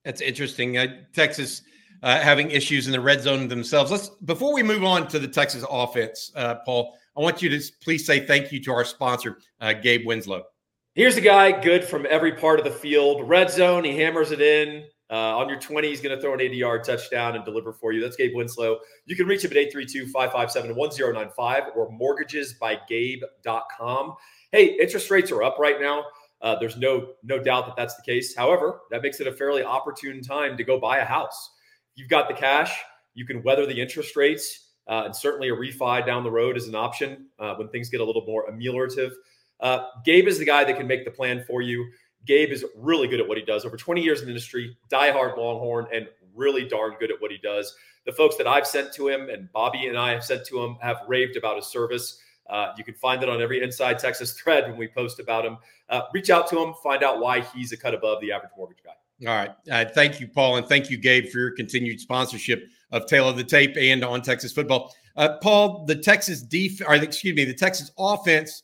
That's 0.03 0.21
interesting. 0.21 0.77
Uh, 0.77 0.87
Texas 1.13 1.61
uh, 2.01 2.19
having 2.19 2.51
issues 2.51 2.87
in 2.87 2.91
the 2.91 2.99
red 2.99 3.21
zone 3.21 3.47
themselves. 3.47 3.91
Let's 3.91 4.09
before 4.09 4.53
we 4.53 4.61
move 4.61 4.83
on 4.83 5.07
to 5.07 5.19
the 5.19 5.27
Texas 5.27 5.63
offense, 5.69 6.31
uh, 6.35 6.55
Paul. 6.65 6.95
I 7.15 7.21
want 7.21 7.41
you 7.41 7.49
to 7.49 7.61
please 7.81 8.05
say 8.05 8.25
thank 8.25 8.51
you 8.51 8.59
to 8.63 8.73
our 8.73 8.83
sponsor, 8.83 9.37
uh, 9.61 9.73
Gabe 9.73 10.05
Winslow. 10.05 10.43
Here's 10.95 11.15
a 11.15 11.21
guy 11.21 11.51
good 11.61 11.83
from 11.83 12.07
every 12.09 12.33
part 12.33 12.59
of 12.59 12.65
the 12.65 12.71
field. 12.71 13.27
Red 13.27 13.49
zone, 13.49 13.83
he 13.83 13.97
hammers 13.97 14.31
it 14.31 14.41
in. 14.41 14.83
Uh, 15.11 15.37
on 15.37 15.49
your 15.49 15.59
20, 15.59 15.87
he's 15.87 16.01
going 16.01 16.15
to 16.15 16.21
throw 16.21 16.33
an 16.33 16.41
80 16.41 16.55
yard 16.55 16.83
touchdown 16.83 17.35
and 17.35 17.45
deliver 17.45 17.71
for 17.73 17.91
you. 17.91 18.01
That's 18.01 18.15
Gabe 18.15 18.35
Winslow. 18.35 18.79
You 19.05 19.15
can 19.15 19.27
reach 19.27 19.43
him 19.43 19.51
at 19.51 19.57
832 19.57 20.07
557 20.07 20.75
1095 20.75 21.63
or 21.75 21.91
mortgagesbygabe.com. 21.91 24.15
Hey, 24.51 24.75
interest 24.79 25.11
rates 25.11 25.31
are 25.31 25.43
up 25.43 25.59
right 25.59 25.79
now. 25.79 26.05
Uh, 26.41 26.57
there's 26.59 26.77
no 26.77 27.09
no 27.23 27.41
doubt 27.41 27.65
that 27.65 27.75
that's 27.77 27.95
the 27.95 28.03
case. 28.03 28.35
However, 28.35 28.81
that 28.91 29.01
makes 29.01 29.21
it 29.21 29.27
a 29.27 29.31
fairly 29.31 29.63
opportune 29.63 30.21
time 30.21 30.57
to 30.57 30.63
go 30.63 30.79
buy 30.79 30.97
a 30.97 31.05
house. 31.05 31.51
You've 31.95 32.09
got 32.09 32.27
the 32.27 32.33
cash. 32.33 32.77
You 33.13 33.25
can 33.25 33.43
weather 33.43 33.65
the 33.65 33.79
interest 33.79 34.15
rates, 34.15 34.71
uh, 34.87 35.03
and 35.05 35.15
certainly 35.15 35.49
a 35.49 35.55
refi 35.55 36.05
down 36.05 36.23
the 36.23 36.31
road 36.31 36.57
is 36.57 36.67
an 36.67 36.75
option 36.75 37.27
uh, 37.39 37.55
when 37.55 37.69
things 37.69 37.89
get 37.89 38.01
a 38.01 38.03
little 38.03 38.25
more 38.25 38.45
ameliorative. 38.51 39.11
Uh, 39.59 39.85
Gabe 40.03 40.27
is 40.27 40.37
the 40.37 40.45
guy 40.45 40.65
that 40.65 40.75
can 40.75 40.87
make 40.87 41.05
the 41.05 41.11
plan 41.11 41.43
for 41.47 41.61
you. 41.61 41.85
Gabe 42.25 42.51
is 42.51 42.65
really 42.75 43.07
good 43.07 43.19
at 43.19 43.27
what 43.27 43.37
he 43.37 43.43
does. 43.43 43.65
Over 43.65 43.77
20 43.77 44.01
years 44.01 44.19
in 44.19 44.25
the 44.25 44.31
industry, 44.31 44.77
diehard 44.89 45.37
Longhorn, 45.37 45.87
and 45.93 46.07
really 46.35 46.67
darn 46.67 46.95
good 46.99 47.11
at 47.11 47.21
what 47.21 47.31
he 47.31 47.37
does. 47.37 47.75
The 48.05 48.11
folks 48.11 48.35
that 48.37 48.47
I've 48.47 48.67
sent 48.67 48.93
to 48.93 49.07
him 49.07 49.29
and 49.29 49.51
Bobby 49.51 49.87
and 49.87 49.97
I 49.97 50.11
have 50.11 50.23
sent 50.23 50.45
to 50.47 50.61
him 50.61 50.77
have 50.81 50.97
raved 51.07 51.37
about 51.37 51.55
his 51.55 51.67
service. 51.67 52.19
Uh, 52.49 52.73
you 52.77 52.83
can 52.83 52.95
find 52.95 53.23
it 53.23 53.29
on 53.29 53.41
every 53.41 53.61
Inside 53.61 53.99
Texas 53.99 54.33
thread 54.33 54.69
when 54.69 54.77
we 54.77 54.87
post 54.87 55.19
about 55.19 55.45
him. 55.45 55.57
Uh, 55.89 56.01
reach 56.13 56.29
out 56.29 56.49
to 56.49 56.59
him, 56.59 56.73
find 56.83 57.03
out 57.03 57.19
why 57.19 57.41
he's 57.41 57.71
a 57.71 57.77
cut 57.77 57.93
above 57.93 58.19
the 58.21 58.31
average 58.31 58.51
mortgage 58.57 58.83
guy. 58.83 59.27
All 59.27 59.35
right. 59.35 59.51
Uh, 59.71 59.85
thank 59.89 60.19
you, 60.19 60.27
Paul. 60.27 60.57
And 60.57 60.67
thank 60.67 60.89
you, 60.89 60.97
Gabe, 60.97 61.29
for 61.29 61.39
your 61.39 61.51
continued 61.51 61.99
sponsorship 61.99 62.67
of 62.91 63.05
Tale 63.05 63.29
of 63.29 63.37
the 63.37 63.43
Tape 63.43 63.75
and 63.77 64.03
on 64.03 64.21
Texas 64.21 64.51
football. 64.51 64.93
Uh, 65.15 65.37
Paul, 65.41 65.85
the 65.85 65.95
Texas 65.95 66.41
def, 66.41 66.81
or 66.85 66.95
excuse 66.95 67.35
me, 67.35 67.45
the 67.45 67.53
Texas 67.53 67.91
offense 67.97 68.63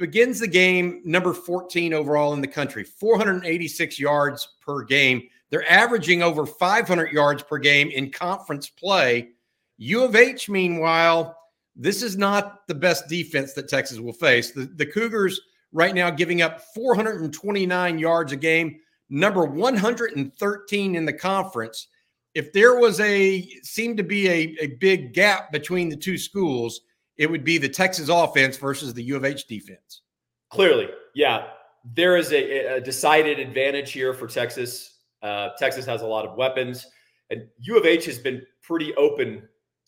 begins 0.00 0.40
the 0.40 0.48
game 0.48 1.02
number 1.04 1.32
14 1.32 1.92
overall 1.92 2.32
in 2.32 2.40
the 2.40 2.48
country, 2.48 2.82
486 2.82 4.00
yards 4.00 4.48
per 4.60 4.82
game. 4.82 5.22
They're 5.50 5.70
averaging 5.70 6.22
over 6.22 6.46
500 6.46 7.12
yards 7.12 7.42
per 7.42 7.58
game 7.58 7.90
in 7.90 8.10
conference 8.10 8.68
play. 8.68 9.28
U 9.76 10.02
of 10.02 10.16
H, 10.16 10.48
meanwhile, 10.48 11.36
this 11.76 12.02
is 12.02 12.16
not 12.16 12.66
the 12.66 12.74
best 12.74 13.08
defense 13.08 13.52
that 13.52 13.68
Texas 13.68 14.00
will 14.00 14.12
face. 14.12 14.52
The, 14.52 14.64
the 14.64 14.86
Cougars 14.86 15.40
right 15.72 15.94
now 15.94 16.10
giving 16.10 16.42
up 16.42 16.62
429 16.74 17.98
yards 17.98 18.32
a 18.32 18.36
game, 18.36 18.80
number 19.10 19.44
113 19.44 20.94
in 20.96 21.04
the 21.04 21.12
conference. 21.12 21.88
If 22.34 22.52
there 22.52 22.76
was 22.76 23.00
a 23.00 23.46
seemed 23.62 23.98
to 23.98 24.02
be 24.02 24.28
a, 24.28 24.56
a 24.60 24.66
big 24.78 25.12
gap 25.12 25.52
between 25.52 25.88
the 25.88 25.96
two 25.96 26.16
schools, 26.16 26.80
it 27.20 27.30
would 27.30 27.44
be 27.44 27.58
the 27.58 27.68
Texas 27.68 28.08
offense 28.08 28.56
versus 28.56 28.94
the 28.94 29.02
U 29.02 29.14
of 29.14 29.26
H 29.26 29.46
defense. 29.46 30.00
Clearly, 30.48 30.88
yeah, 31.14 31.48
there 31.84 32.16
is 32.16 32.32
a, 32.32 32.76
a 32.76 32.80
decided 32.80 33.38
advantage 33.38 33.92
here 33.92 34.14
for 34.14 34.26
Texas. 34.26 35.00
Uh, 35.20 35.50
Texas 35.58 35.84
has 35.84 36.00
a 36.00 36.06
lot 36.06 36.24
of 36.24 36.38
weapons, 36.38 36.86
and 37.28 37.46
U 37.58 37.76
of 37.76 37.84
H 37.84 38.06
has 38.06 38.18
been 38.18 38.40
pretty 38.62 38.94
open 38.94 39.46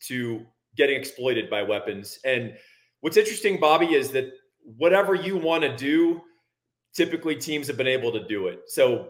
to 0.08 0.44
getting 0.76 0.94
exploited 0.94 1.48
by 1.48 1.62
weapons. 1.62 2.18
And 2.26 2.54
what's 3.00 3.16
interesting, 3.16 3.58
Bobby, 3.58 3.94
is 3.94 4.10
that 4.10 4.30
whatever 4.76 5.14
you 5.14 5.38
want 5.38 5.62
to 5.62 5.74
do, 5.74 6.20
typically 6.94 7.34
teams 7.34 7.66
have 7.66 7.78
been 7.78 7.86
able 7.86 8.12
to 8.12 8.26
do 8.26 8.48
it. 8.48 8.64
So 8.66 9.08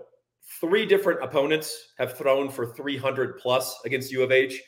three 0.60 0.86
different 0.86 1.24
opponents 1.24 1.88
have 1.98 2.16
thrown 2.16 2.50
for 2.50 2.66
300 2.66 3.38
plus 3.38 3.80
against 3.84 4.12
U 4.12 4.22
of 4.22 4.30
H. 4.30 4.62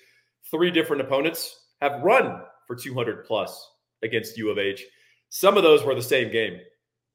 Three 0.50 0.72
different 0.72 1.02
opponents 1.02 1.66
have 1.80 2.02
run 2.02 2.40
for 2.66 2.76
200 2.76 3.24
plus 3.24 3.70
against 4.02 4.36
U 4.36 4.50
of 4.50 4.58
H. 4.58 4.84
Some 5.28 5.56
of 5.56 5.62
those 5.62 5.84
were 5.84 5.94
the 5.94 6.02
same 6.02 6.30
game. 6.30 6.60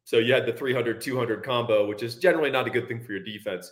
So 0.03 0.17
you 0.17 0.33
had 0.33 0.45
the 0.45 0.53
300 0.53 1.01
200 1.01 1.43
combo, 1.43 1.87
which 1.87 2.03
is 2.03 2.15
generally 2.15 2.49
not 2.49 2.67
a 2.67 2.69
good 2.71 2.87
thing 2.87 3.01
for 3.01 3.11
your 3.11 3.23
defense. 3.23 3.71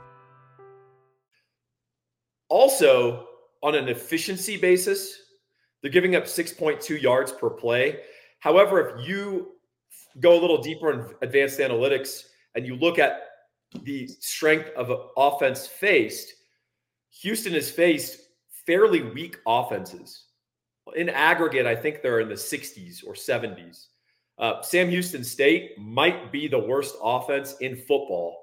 Also, 2.51 3.27
on 3.63 3.75
an 3.75 3.87
efficiency 3.87 4.57
basis, 4.57 5.21
they're 5.81 5.89
giving 5.89 6.17
up 6.17 6.25
6.2 6.25 7.01
yards 7.01 7.31
per 7.31 7.49
play. 7.49 8.01
However, 8.39 8.89
if 8.89 9.07
you 9.07 9.53
go 10.19 10.37
a 10.37 10.41
little 10.41 10.61
deeper 10.61 10.91
in 10.91 11.15
advanced 11.21 11.59
analytics 11.59 12.25
and 12.55 12.65
you 12.65 12.75
look 12.75 12.99
at 12.99 13.21
the 13.83 14.05
strength 14.05 14.69
of 14.75 14.91
offense 15.15 15.65
faced, 15.65 16.33
Houston 17.21 17.53
has 17.53 17.71
faced 17.71 18.19
fairly 18.65 19.01
weak 19.01 19.37
offenses. 19.47 20.25
In 20.97 21.07
aggregate, 21.07 21.65
I 21.65 21.75
think 21.77 22.01
they're 22.01 22.19
in 22.19 22.27
the 22.27 22.35
60s 22.35 23.07
or 23.07 23.13
70s. 23.13 23.85
Uh, 24.37 24.61
Sam 24.61 24.89
Houston 24.89 25.23
State 25.23 25.77
might 25.77 26.33
be 26.33 26.49
the 26.49 26.59
worst 26.59 26.95
offense 27.01 27.55
in 27.61 27.77
football 27.77 28.41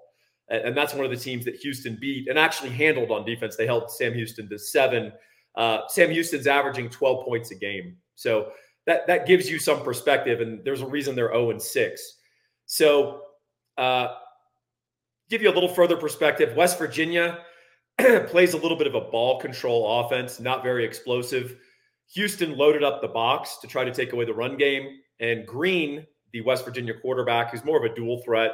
and 0.50 0.76
that's 0.76 0.94
one 0.94 1.04
of 1.04 1.10
the 1.10 1.16
teams 1.16 1.44
that 1.44 1.56
Houston 1.56 1.96
beat 2.00 2.28
and 2.28 2.38
actually 2.38 2.70
handled 2.70 3.10
on 3.10 3.24
defense. 3.24 3.56
They 3.56 3.66
held 3.66 3.90
Sam 3.90 4.14
Houston 4.14 4.48
to 4.48 4.58
seven. 4.58 5.12
Uh, 5.54 5.80
Sam 5.88 6.10
Houston's 6.10 6.46
averaging 6.46 6.88
12 6.88 7.24
points 7.24 7.50
a 7.50 7.54
game. 7.54 7.96
So 8.14 8.52
that, 8.86 9.06
that 9.06 9.26
gives 9.26 9.50
you 9.50 9.58
some 9.58 9.82
perspective. 9.82 10.40
And 10.40 10.64
there's 10.64 10.80
a 10.80 10.86
reason 10.86 11.14
they're 11.14 11.32
0 11.32 11.50
and 11.50 11.62
6. 11.62 12.14
So, 12.66 13.22
uh, 13.76 14.14
give 15.28 15.42
you 15.42 15.50
a 15.50 15.54
little 15.54 15.68
further 15.68 15.96
perspective. 15.96 16.56
West 16.56 16.78
Virginia 16.78 17.38
plays 18.26 18.54
a 18.54 18.56
little 18.56 18.76
bit 18.76 18.86
of 18.86 18.94
a 18.94 19.00
ball 19.00 19.38
control 19.40 20.00
offense, 20.00 20.40
not 20.40 20.62
very 20.62 20.84
explosive. 20.84 21.56
Houston 22.14 22.56
loaded 22.56 22.82
up 22.82 23.02
the 23.02 23.08
box 23.08 23.58
to 23.58 23.66
try 23.66 23.84
to 23.84 23.92
take 23.92 24.12
away 24.12 24.24
the 24.24 24.32
run 24.32 24.56
game. 24.56 25.00
And 25.20 25.46
Greene, 25.46 26.06
the 26.32 26.40
West 26.40 26.64
Virginia 26.64 26.94
quarterback, 26.94 27.50
who's 27.50 27.64
more 27.64 27.84
of 27.84 27.90
a 27.90 27.94
dual 27.94 28.22
threat, 28.22 28.52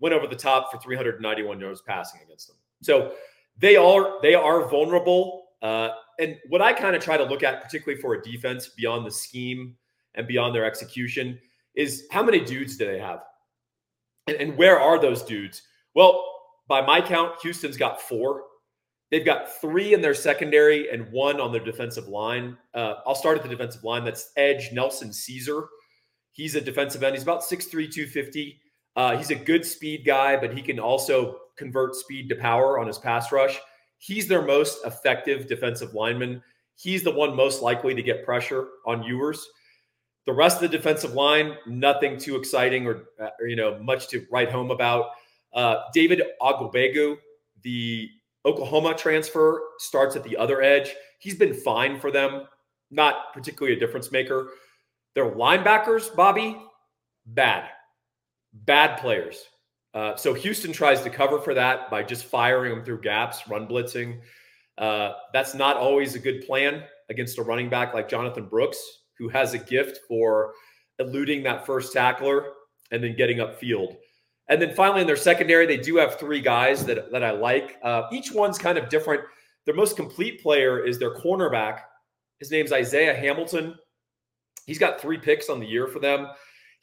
went 0.00 0.14
over 0.14 0.26
the 0.26 0.36
top 0.36 0.70
for 0.70 0.78
391 0.78 1.60
yards 1.60 1.82
passing 1.82 2.20
against 2.24 2.48
them. 2.48 2.56
So 2.82 3.12
they 3.58 3.76
are 3.76 4.20
they 4.22 4.34
are 4.34 4.68
vulnerable. 4.68 5.44
Uh, 5.62 5.90
and 6.18 6.36
what 6.48 6.62
I 6.62 6.72
kind 6.72 6.94
of 6.94 7.02
try 7.02 7.16
to 7.16 7.24
look 7.24 7.42
at, 7.42 7.62
particularly 7.62 8.00
for 8.00 8.14
a 8.14 8.22
defense 8.22 8.68
beyond 8.68 9.06
the 9.06 9.10
scheme 9.10 9.76
and 10.14 10.26
beyond 10.26 10.54
their 10.54 10.64
execution, 10.64 11.38
is 11.74 12.06
how 12.10 12.22
many 12.22 12.40
dudes 12.40 12.76
do 12.76 12.86
they 12.86 12.98
have, 12.98 13.20
and, 14.26 14.36
and 14.36 14.56
where 14.56 14.78
are 14.80 14.98
those 14.98 15.22
dudes? 15.22 15.62
Well, 15.94 16.24
by 16.68 16.82
my 16.82 17.00
count, 17.00 17.40
Houston's 17.42 17.76
got 17.76 18.00
four. 18.00 18.44
They've 19.10 19.24
got 19.24 19.60
three 19.60 19.94
in 19.94 20.00
their 20.00 20.14
secondary 20.14 20.90
and 20.90 21.10
one 21.12 21.40
on 21.40 21.52
their 21.52 21.64
defensive 21.64 22.08
line. 22.08 22.56
Uh, 22.74 22.94
I'll 23.06 23.14
start 23.14 23.36
at 23.36 23.44
the 23.44 23.48
defensive 23.48 23.84
line. 23.84 24.04
That's 24.04 24.32
Edge 24.36 24.72
Nelson 24.72 25.12
Caesar. 25.12 25.68
He's 26.32 26.56
a 26.56 26.60
defensive 26.60 27.02
end. 27.02 27.14
He's 27.14 27.22
about 27.22 27.42
6'3, 27.42 27.70
250. 27.70 28.60
Uh, 28.96 29.16
he's 29.16 29.30
a 29.30 29.34
good 29.34 29.64
speed 29.64 30.04
guy, 30.06 30.36
but 30.36 30.54
he 30.54 30.62
can 30.62 30.80
also 30.80 31.40
convert 31.56 31.94
speed 31.94 32.28
to 32.30 32.36
power 32.36 32.78
on 32.78 32.86
his 32.86 32.98
pass 32.98 33.30
rush. 33.30 33.58
He's 33.98 34.26
their 34.26 34.42
most 34.42 34.84
effective 34.86 35.46
defensive 35.46 35.94
lineman. 35.94 36.42
He's 36.76 37.02
the 37.02 37.10
one 37.10 37.36
most 37.36 37.62
likely 37.62 37.94
to 37.94 38.02
get 38.02 38.24
pressure 38.24 38.68
on 38.86 39.02
Ewers. 39.02 39.46
The 40.24 40.32
rest 40.32 40.56
of 40.56 40.70
the 40.70 40.76
defensive 40.76 41.12
line, 41.12 41.56
nothing 41.66 42.18
too 42.18 42.36
exciting 42.36 42.86
or, 42.86 43.04
uh, 43.20 43.30
or 43.40 43.46
you 43.46 43.56
know 43.56 43.78
much 43.78 44.08
to 44.08 44.26
write 44.30 44.50
home 44.50 44.70
about. 44.70 45.10
Uh, 45.52 45.82
David 45.94 46.22
Ugwoegbu, 46.40 47.16
the 47.62 48.10
Oklahoma 48.44 48.94
transfer, 48.94 49.62
starts 49.78 50.16
at 50.16 50.24
the 50.24 50.36
other 50.36 50.62
edge. 50.62 50.94
He's 51.18 51.36
been 51.36 51.54
fine 51.54 52.00
for 52.00 52.10
them, 52.10 52.46
not 52.90 53.32
particularly 53.32 53.76
a 53.76 53.80
difference 53.80 54.10
maker. 54.10 54.50
Their 55.14 55.30
linebackers, 55.30 56.14
Bobby, 56.14 56.58
bad 57.24 57.70
bad 58.64 58.98
players. 58.98 59.44
Uh, 59.94 60.14
so 60.16 60.34
Houston 60.34 60.72
tries 60.72 61.02
to 61.02 61.10
cover 61.10 61.38
for 61.38 61.54
that 61.54 61.90
by 61.90 62.02
just 62.02 62.24
firing 62.24 62.74
them 62.74 62.84
through 62.84 63.00
gaps, 63.00 63.48
run 63.48 63.66
blitzing. 63.66 64.20
Uh, 64.78 65.12
that's 65.32 65.54
not 65.54 65.76
always 65.76 66.14
a 66.14 66.18
good 66.18 66.46
plan 66.46 66.82
against 67.08 67.38
a 67.38 67.42
running 67.42 67.70
back 67.70 67.94
like 67.94 68.08
Jonathan 68.08 68.46
Brooks, 68.46 68.78
who 69.18 69.28
has 69.28 69.54
a 69.54 69.58
gift 69.58 70.00
for 70.06 70.52
eluding 70.98 71.42
that 71.42 71.64
first 71.64 71.92
tackler 71.92 72.52
and 72.90 73.02
then 73.02 73.16
getting 73.16 73.38
upfield. 73.38 73.96
And 74.48 74.60
then 74.60 74.74
finally, 74.74 75.00
in 75.00 75.06
their 75.06 75.16
secondary, 75.16 75.66
they 75.66 75.78
do 75.78 75.96
have 75.96 76.18
three 76.18 76.40
guys 76.40 76.84
that, 76.84 77.10
that 77.10 77.24
I 77.24 77.32
like. 77.32 77.78
Uh, 77.82 78.02
each 78.12 78.32
one's 78.32 78.58
kind 78.58 78.78
of 78.78 78.88
different. 78.88 79.22
Their 79.64 79.74
most 79.74 79.96
complete 79.96 80.42
player 80.42 80.84
is 80.84 80.98
their 80.98 81.14
cornerback. 81.14 81.80
His 82.38 82.50
name's 82.50 82.72
Isaiah 82.72 83.14
Hamilton. 83.14 83.74
He's 84.66 84.78
got 84.78 85.00
three 85.00 85.18
picks 85.18 85.48
on 85.48 85.58
the 85.58 85.66
year 85.66 85.86
for 85.88 85.98
them. 85.98 86.28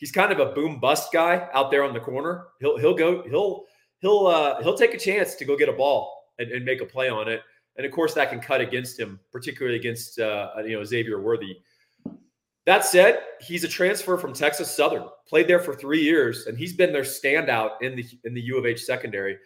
He's 0.03 0.11
kind 0.11 0.33
of 0.33 0.39
a 0.39 0.47
boom 0.47 0.81
bust 0.81 1.13
guy 1.13 1.47
out 1.53 1.71
there 1.71 1.81
on 1.81 1.93
the 1.93 1.99
corner. 2.01 2.47
He'll 2.59 2.77
he'll 2.77 2.93
go 2.93 3.23
he'll 3.23 3.63
he'll 4.01 4.27
uh, 4.27 4.61
he'll 4.61 4.75
take 4.75 4.93
a 4.93 4.97
chance 4.97 5.35
to 5.35 5.45
go 5.45 5.55
get 5.55 5.69
a 5.69 5.71
ball 5.71 6.25
and, 6.39 6.51
and, 6.51 6.65
make 6.65 6.81
a 6.81 6.85
play 6.85 7.07
on 7.07 7.29
it. 7.29 7.39
And 7.77 7.85
of 7.85 7.93
course, 7.93 8.13
that 8.15 8.29
can 8.29 8.41
cut 8.41 8.59
against 8.59 8.99
him, 8.99 9.17
particularly 9.31 9.77
against 9.77 10.19
uh, 10.19 10.49
you 10.65 10.77
know 10.77 10.83
Xavier 10.83 11.21
Worthy. 11.21 11.55
That 12.65 12.83
said, 12.83 13.19
he's 13.39 13.63
a 13.63 13.67
transfer 13.69 14.17
from 14.17 14.33
Texas 14.33 14.69
Southern. 14.75 15.05
Played 15.25 15.47
there 15.47 15.61
for 15.61 15.73
three 15.73 16.01
years, 16.01 16.47
and 16.47 16.57
he's 16.57 16.73
been 16.73 16.91
their 16.91 17.03
standout 17.03 17.81
in 17.81 17.95
the 17.95 18.05
in 18.25 18.33
the 18.33 18.41
U 18.41 18.57
of 18.57 18.65
H 18.65 18.83
secondary. 18.83 19.37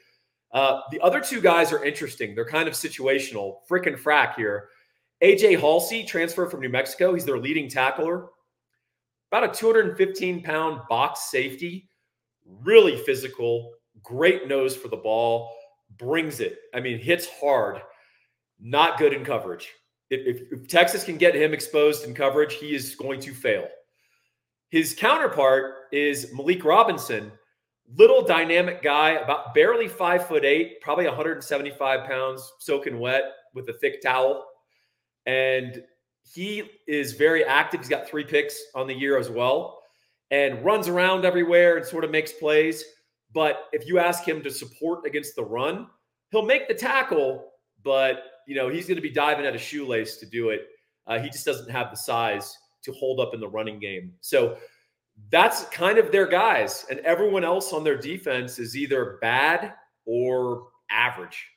Uh, 0.53 0.79
the 0.89 0.99
other 1.01 1.21
two 1.21 1.39
guys 1.39 1.71
are 1.71 1.85
interesting. 1.85 2.33
They're 2.33 2.45
kind 2.45 2.67
of 2.67 2.73
situational. 2.73 3.57
Frickin' 3.69 3.95
frack 3.95 4.33
here. 4.33 4.69
AJ 5.23 5.59
Haulcy, 5.59 6.07
transfer 6.07 6.49
from 6.49 6.61
New 6.61 6.69
Mexico. 6.69 7.13
He's 7.13 7.25
their 7.25 7.37
leading 7.37 7.69
tackler. 7.69 8.29
About 9.31 9.49
a 9.49 9.53
215 9.53 10.43
pound 10.43 10.81
box 10.89 11.29
safety. 11.29 11.89
Really 12.45 12.97
physical. 12.97 13.73
Great 14.03 14.47
nose 14.47 14.75
for 14.75 14.87
the 14.87 14.97
ball. 14.97 15.51
Brings 15.97 16.39
it. 16.39 16.59
I 16.73 16.79
mean, 16.79 16.99
hits 16.99 17.27
hard. 17.39 17.81
Not 18.59 18.97
good 18.97 19.13
in 19.13 19.25
coverage. 19.25 19.69
If, 20.09 20.35
if, 20.35 20.51
if 20.51 20.67
Texas 20.67 21.03
can 21.03 21.17
get 21.17 21.35
him 21.35 21.53
exposed 21.53 22.05
in 22.05 22.13
coverage, 22.13 22.53
he 22.53 22.73
is 22.73 22.95
going 22.95 23.19
to 23.21 23.33
fail. 23.33 23.67
His 24.69 24.93
counterpart 24.93 25.75
is 25.91 26.33
Malik 26.33 26.63
Robinson, 26.65 27.31
little 27.95 28.23
dynamic 28.23 28.81
guy, 28.81 29.11
about 29.11 29.53
barely 29.53 29.87
five 29.87 30.27
foot 30.27 30.43
eight, 30.43 30.81
probably 30.81 31.05
175 31.05 32.07
pounds, 32.07 32.51
soaking 32.59 32.99
wet 32.99 33.23
with 33.53 33.69
a 33.69 33.73
thick 33.73 34.01
towel. 34.01 34.45
And 35.25 35.83
he 36.33 36.69
is 36.87 37.13
very 37.13 37.43
active. 37.43 37.79
He's 37.79 37.89
got 37.89 38.07
three 38.07 38.23
picks 38.23 38.61
on 38.75 38.87
the 38.87 38.93
year 38.93 39.17
as 39.17 39.29
well 39.29 39.81
and 40.31 40.63
runs 40.63 40.87
around 40.87 41.25
everywhere 41.25 41.77
and 41.77 41.85
sort 41.85 42.03
of 42.03 42.11
makes 42.11 42.33
plays. 42.33 42.83
But 43.33 43.65
if 43.71 43.87
you 43.87 43.99
ask 43.99 44.23
him 44.27 44.41
to 44.43 44.51
support 44.51 45.05
against 45.05 45.35
the 45.35 45.43
run, 45.43 45.87
he'll 46.31 46.45
make 46.45 46.67
the 46.67 46.73
tackle, 46.73 47.51
but 47.83 48.23
you 48.47 48.55
know 48.55 48.69
he's 48.69 48.87
going 48.87 48.95
to 48.95 49.01
be 49.01 49.09
diving 49.09 49.45
at 49.45 49.55
a 49.55 49.59
shoelace 49.59 50.17
to 50.17 50.25
do 50.25 50.49
it. 50.49 50.67
Uh, 51.05 51.19
he 51.19 51.29
just 51.29 51.45
doesn't 51.45 51.69
have 51.69 51.91
the 51.91 51.97
size 51.97 52.57
to 52.83 52.91
hold 52.93 53.19
up 53.19 53.33
in 53.33 53.39
the 53.39 53.47
running 53.47 53.79
game. 53.79 54.13
So 54.21 54.57
that's 55.29 55.65
kind 55.65 55.97
of 55.97 56.11
their 56.11 56.27
guys. 56.27 56.85
And 56.89 56.99
everyone 56.99 57.43
else 57.43 57.73
on 57.73 57.83
their 57.83 57.97
defense 57.97 58.59
is 58.59 58.75
either 58.77 59.17
bad 59.21 59.73
or 60.05 60.67
average. 60.89 61.47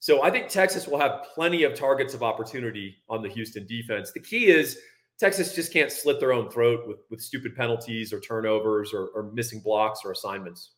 So 0.00 0.22
I 0.22 0.30
think 0.30 0.48
Texas 0.48 0.86
will 0.86 0.98
have 1.00 1.26
plenty 1.34 1.64
of 1.64 1.74
targets 1.74 2.14
of 2.14 2.22
opportunity 2.22 2.96
on 3.08 3.22
the 3.22 3.28
Houston 3.28 3.66
defense. 3.66 4.12
The 4.12 4.20
key 4.20 4.46
is 4.46 4.78
Texas 5.18 5.54
just 5.54 5.72
can't 5.72 5.90
slit 5.90 6.20
their 6.20 6.32
own 6.32 6.50
throat 6.50 6.86
with, 6.86 6.98
with 7.10 7.20
stupid 7.20 7.56
penalties 7.56 8.12
or 8.12 8.20
turnovers 8.20 8.92
or, 8.92 9.08
or 9.08 9.30
missing 9.32 9.60
blocks 9.60 10.00
or 10.04 10.12
assignments. 10.12 10.72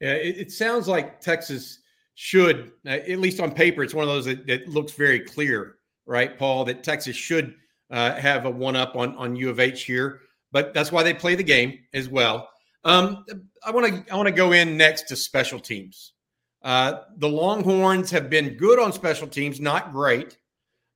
Yeah, 0.00 0.14
it, 0.14 0.38
it 0.38 0.52
sounds 0.52 0.88
like 0.88 1.20
Texas 1.20 1.80
should, 2.14 2.72
at 2.84 3.18
least 3.18 3.40
on 3.40 3.52
paper, 3.52 3.82
it's 3.82 3.94
one 3.94 4.02
of 4.02 4.08
those 4.08 4.24
that, 4.24 4.46
that 4.46 4.68
looks 4.68 4.92
very 4.92 5.20
clear, 5.20 5.76
right, 6.06 6.36
Paul, 6.36 6.64
that 6.64 6.82
Texas 6.82 7.16
should 7.16 7.54
uh, 7.90 8.14
have 8.14 8.46
a 8.46 8.50
one 8.50 8.76
up 8.76 8.96
on, 8.96 9.14
on 9.16 9.36
U 9.36 9.48
of 9.48 9.60
H 9.60 9.84
here 9.84 10.20
but 10.52 10.74
that's 10.74 10.92
why 10.92 11.02
they 11.02 11.14
play 11.14 11.34
the 11.34 11.42
game 11.42 11.78
as 11.94 12.08
well. 12.08 12.48
Um, 12.84 13.24
I 13.64 13.70
want 13.70 14.06
to 14.06 14.12
I 14.12 14.16
want 14.16 14.26
to 14.26 14.34
go 14.34 14.52
in 14.52 14.76
next 14.76 15.02
to 15.08 15.16
special 15.16 15.60
teams. 15.60 16.14
Uh, 16.62 17.00
the 17.16 17.28
Longhorns 17.28 18.10
have 18.10 18.28
been 18.28 18.56
good 18.56 18.78
on 18.78 18.92
special 18.92 19.26
teams, 19.26 19.60
not 19.60 19.92
great. 19.92 20.36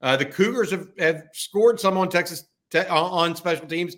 Uh, 0.03 0.17
the 0.17 0.25
Cougars 0.25 0.71
have, 0.71 0.89
have 0.99 1.25
scored 1.33 1.81
some 1.81 1.97
on 1.97 2.09
Texas 2.11 2.45
te- 2.71 2.81
uh, 2.81 2.95
on 3.03 3.35
special 3.35 3.67
teams, 3.67 3.97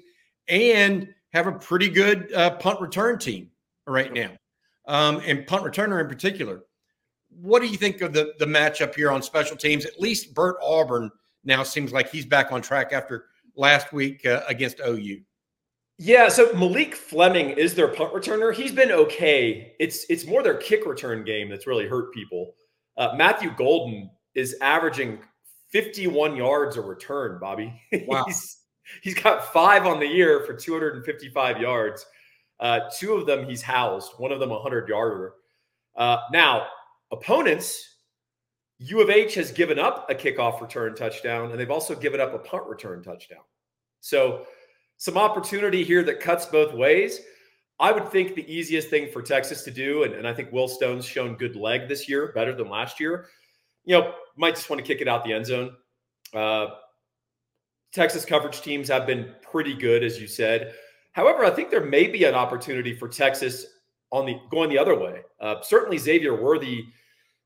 and 0.48 1.08
have 1.32 1.48
a 1.48 1.52
pretty 1.52 1.88
good 1.88 2.32
uh, 2.32 2.50
punt 2.50 2.80
return 2.80 3.18
team 3.18 3.50
right 3.86 4.12
now, 4.12 4.30
um, 4.86 5.20
and 5.26 5.46
punt 5.46 5.64
returner 5.64 6.00
in 6.00 6.08
particular. 6.08 6.62
What 7.28 7.60
do 7.60 7.68
you 7.68 7.76
think 7.76 8.00
of 8.00 8.12
the 8.12 8.34
the 8.38 8.46
matchup 8.46 8.94
here 8.94 9.10
on 9.10 9.20
special 9.20 9.56
teams? 9.56 9.84
At 9.84 10.00
least 10.00 10.34
Bert 10.34 10.56
Auburn 10.62 11.10
now 11.44 11.64
seems 11.64 11.92
like 11.92 12.10
he's 12.10 12.24
back 12.24 12.52
on 12.52 12.62
track 12.62 12.92
after 12.92 13.26
last 13.56 13.92
week 13.92 14.24
uh, 14.24 14.42
against 14.48 14.80
OU. 14.86 15.22
Yeah, 15.98 16.28
so 16.28 16.52
Malik 16.52 16.94
Fleming 16.94 17.50
is 17.50 17.74
their 17.74 17.88
punt 17.88 18.12
returner. 18.12 18.54
He's 18.54 18.72
been 18.72 18.92
okay. 18.92 19.72
It's 19.78 20.04
it's 20.10 20.26
more 20.26 20.42
their 20.42 20.56
kick 20.56 20.84
return 20.84 21.24
game 21.24 21.48
that's 21.48 21.66
really 21.66 21.86
hurt 21.86 22.12
people. 22.12 22.54
Uh, 22.98 23.14
Matthew 23.16 23.50
Golden 23.56 24.10
is 24.34 24.56
averaging 24.60 25.20
51 25.70 26.36
yards 26.36 26.76
a 26.76 26.80
return, 26.82 27.38
Bobby. 27.40 27.72
Wow. 28.06 28.24
he's, 28.26 28.58
he's 29.02 29.14
got 29.14 29.52
five 29.52 29.86
on 29.86 29.98
the 29.98 30.06
year 30.06 30.44
for 30.46 30.54
255 30.54 31.60
yards. 31.60 32.06
Uh, 32.60 32.80
two 32.96 33.14
of 33.14 33.26
them 33.26 33.46
he's 33.46 33.62
housed, 33.62 34.12
one 34.18 34.32
of 34.32 34.40
them 34.40 34.50
a 34.50 34.54
100 34.54 34.88
yarder. 34.88 35.34
Uh, 35.96 36.18
now, 36.32 36.66
opponents, 37.10 37.96
U 38.78 39.00
of 39.00 39.10
H 39.10 39.34
has 39.34 39.50
given 39.50 39.78
up 39.78 40.08
a 40.10 40.14
kickoff 40.14 40.60
return 40.60 40.94
touchdown, 40.94 41.50
and 41.50 41.58
they've 41.58 41.70
also 41.70 41.94
given 41.94 42.20
up 42.20 42.34
a 42.34 42.38
punt 42.38 42.66
return 42.66 43.02
touchdown. 43.02 43.40
So 44.00 44.46
some 44.98 45.18
opportunity 45.18 45.84
here 45.84 46.02
that 46.04 46.20
cuts 46.20 46.46
both 46.46 46.74
ways. 46.74 47.20
I 47.78 47.92
would 47.92 48.10
think 48.10 48.34
the 48.34 48.50
easiest 48.52 48.88
thing 48.88 49.10
for 49.12 49.20
Texas 49.20 49.62
to 49.64 49.70
do, 49.70 50.04
and, 50.04 50.14
and 50.14 50.26
I 50.26 50.32
think 50.32 50.50
Will 50.50 50.68
Stone's 50.68 51.04
shown 51.04 51.36
good 51.36 51.56
leg 51.56 51.88
this 51.88 52.08
year, 52.08 52.32
better 52.34 52.54
than 52.54 52.70
last 52.70 52.98
year. 52.98 53.26
You 53.84 53.98
know, 53.98 54.14
might 54.36 54.54
just 54.54 54.70
want 54.70 54.80
to 54.80 54.86
kick 54.86 55.02
it 55.02 55.08
out 55.08 55.24
the 55.24 55.34
end 55.34 55.46
zone. 55.46 55.76
Uh, 56.34 56.68
Texas 57.92 58.24
coverage 58.24 58.62
teams 58.62 58.88
have 58.88 59.06
been 59.06 59.34
pretty 59.42 59.74
good, 59.74 60.02
as 60.02 60.20
you 60.20 60.26
said. 60.26 60.74
However, 61.12 61.44
I 61.44 61.50
think 61.50 61.70
there 61.70 61.84
may 61.84 62.08
be 62.08 62.24
an 62.24 62.34
opportunity 62.34 62.94
for 62.94 63.08
Texas 63.08 63.66
on 64.10 64.26
the 64.26 64.38
going 64.50 64.70
the 64.70 64.78
other 64.78 64.98
way. 64.98 65.20
Uh, 65.40 65.56
certainly, 65.62 65.98
Xavier 65.98 66.40
Worthy, 66.40 66.84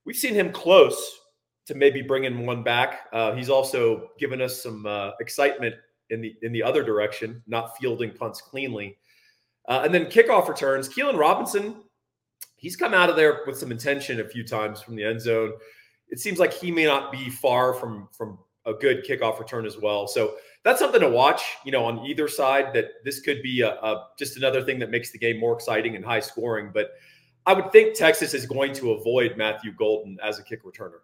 we've 0.04 0.16
seen 0.16 0.34
him 0.34 0.52
close 0.52 1.20
to 1.66 1.74
maybe 1.74 2.02
bringing 2.02 2.46
one 2.46 2.62
back. 2.62 3.08
Uh, 3.12 3.32
he's 3.32 3.50
also 3.50 4.08
given 4.18 4.40
us 4.40 4.62
some 4.62 4.86
uh, 4.86 5.10
excitement 5.20 5.74
in 6.10 6.20
the 6.20 6.34
in 6.42 6.52
the 6.52 6.62
other 6.62 6.82
direction, 6.82 7.42
not 7.46 7.76
fielding 7.78 8.12
punts 8.12 8.40
cleanly. 8.40 8.98
Uh, 9.68 9.82
and 9.84 9.94
then 9.94 10.06
kickoff 10.06 10.48
returns. 10.48 10.88
Keilan 10.88 11.18
Robinson, 11.18 11.82
he's 12.56 12.76
come 12.76 12.94
out 12.94 13.10
of 13.10 13.16
there 13.16 13.40
with 13.46 13.58
some 13.58 13.70
intention 13.70 14.20
a 14.20 14.24
few 14.24 14.44
times 14.44 14.80
from 14.80 14.96
the 14.96 15.04
end 15.04 15.20
zone. 15.20 15.52
It 16.08 16.18
seems 16.18 16.38
like 16.38 16.52
he 16.52 16.70
may 16.70 16.84
not 16.84 17.12
be 17.12 17.30
far 17.30 17.74
from 17.74 18.08
from 18.12 18.38
a 18.66 18.74
good 18.74 19.04
kickoff 19.04 19.38
return 19.38 19.64
as 19.64 19.78
well. 19.78 20.06
So 20.06 20.34
that's 20.64 20.78
something 20.78 21.00
to 21.00 21.08
watch, 21.08 21.42
you 21.64 21.72
know, 21.72 21.84
on 21.84 22.04
either 22.06 22.28
side. 22.28 22.74
That 22.74 22.86
this 23.04 23.20
could 23.20 23.42
be 23.42 23.62
a, 23.62 23.70
a 23.70 24.08
just 24.18 24.36
another 24.36 24.62
thing 24.62 24.78
that 24.80 24.90
makes 24.90 25.10
the 25.10 25.18
game 25.18 25.38
more 25.38 25.54
exciting 25.54 25.96
and 25.96 26.04
high 26.04 26.20
scoring. 26.20 26.70
But 26.72 26.92
I 27.46 27.54
would 27.54 27.72
think 27.72 27.94
Texas 27.94 28.34
is 28.34 28.46
going 28.46 28.72
to 28.74 28.92
avoid 28.92 29.36
Matthew 29.36 29.72
Golden 29.72 30.18
as 30.22 30.38
a 30.38 30.42
kick 30.42 30.64
returner. 30.64 31.00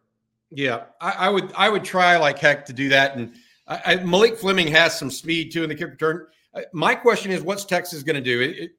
Yeah, 0.51 0.85
I, 1.01 1.11
I 1.11 1.29
would 1.29 1.53
I 1.57 1.69
would 1.69 1.85
try 1.85 2.17
like 2.17 2.39
heck 2.39 2.67
to 2.67 2.73
do 2.73 2.89
that 2.91 3.17
and 3.17 3.35
I, 3.67 3.81
I, 3.85 3.97
Malik 3.97 4.37
Fleming 4.37 4.69
has 4.69 4.99
some 4.99 5.11
speed 5.11 5.53
too 5.53 5.63
in 5.63 5.69
the 5.69 5.75
kick 5.75 5.91
return. 5.91 6.27
Uh, 6.55 6.63
my 6.73 6.95
question 6.95 7.31
is, 7.31 7.43
what's 7.43 7.65
Texas 7.65 8.03
going 8.03 8.17
to 8.17 8.23
do? 8.23 8.41
It, 8.41 8.59
it, 8.59 8.71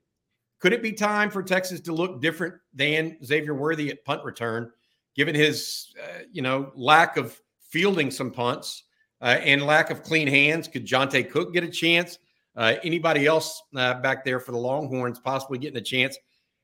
could 0.59 0.73
it 0.73 0.81
be 0.81 0.91
time 0.91 1.29
for 1.29 1.43
Texas 1.43 1.79
to 1.81 1.93
look 1.93 2.21
different 2.21 2.55
than 2.73 3.17
Xavier 3.23 3.53
Worthy 3.53 3.91
at 3.91 4.03
punt 4.03 4.23
return, 4.23 4.71
given 5.15 5.35
his 5.35 5.93
uh, 6.01 6.23
you 6.31 6.41
know 6.41 6.71
lack 6.75 7.17
of 7.17 7.39
fielding 7.69 8.09
some 8.09 8.31
punts 8.31 8.83
uh, 9.21 9.37
and 9.43 9.63
lack 9.63 9.89
of 9.91 10.03
clean 10.03 10.27
hands? 10.27 10.67
Could 10.67 10.85
Johntay 10.85 11.29
Cook 11.29 11.53
get 11.53 11.63
a 11.63 11.69
chance? 11.69 12.17
Uh, 12.55 12.75
anybody 12.83 13.27
else 13.27 13.61
uh, 13.75 13.95
back 13.95 14.25
there 14.25 14.39
for 14.39 14.51
the 14.51 14.57
Longhorns 14.57 15.19
possibly 15.19 15.59
getting 15.59 15.77
a 15.77 15.81
chance? 15.81 16.17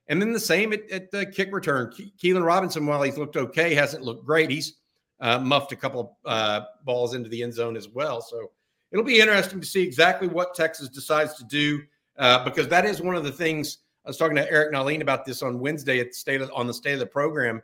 And 0.08 0.22
then 0.22 0.34
the 0.34 0.40
same 0.40 0.74
at, 0.74 0.90
at 0.90 1.12
the 1.12 1.26
kick 1.26 1.54
return. 1.54 1.92
Ke- 1.92 2.18
Keilan 2.20 2.46
Robinson, 2.46 2.86
while 2.88 3.04
he's 3.04 3.18
looked 3.18 3.38
okay, 3.38 3.74
hasn't 3.76 4.04
looked 4.04 4.26
great. 4.26 4.50
He's 4.50 4.74
uh, 5.20 5.40
muffed 5.40 5.72
a 5.72 5.76
couple 5.76 6.18
uh, 6.26 6.62
balls 6.84 7.14
into 7.14 7.30
the 7.30 7.44
end 7.44 7.54
zone 7.54 7.78
as 7.78 7.88
well. 7.88 8.22
So 8.22 8.52
it'll 8.92 9.06
be 9.06 9.20
interesting 9.20 9.60
to 9.60 9.66
see 9.66 9.84
exactly 9.84 10.28
what 10.28 10.54
Texas 10.54 10.90
decides 10.90 11.36
to 11.36 11.44
do 11.46 11.82
uh, 12.18 12.44
because 12.44 12.68
that 12.68 12.86
is 12.86 13.02
one 13.02 13.16
of 13.16 13.24
the 13.24 13.32
things 13.32 13.80
I 14.06 14.10
was 14.10 14.18
talking 14.18 14.36
to 14.36 14.52
Eric 14.52 14.74
Nahlin 14.74 15.02
about 15.02 15.26
this 15.26 15.42
on 15.42 15.60
Wednesday 15.60 16.00
at 16.00 16.10
the 16.10 16.14
state 16.14 16.42
of, 16.42 16.52
on 16.54 16.68
the 16.68 16.74
state 16.74 16.94
of 16.94 17.00
the 17.00 17.06
program. 17.06 17.62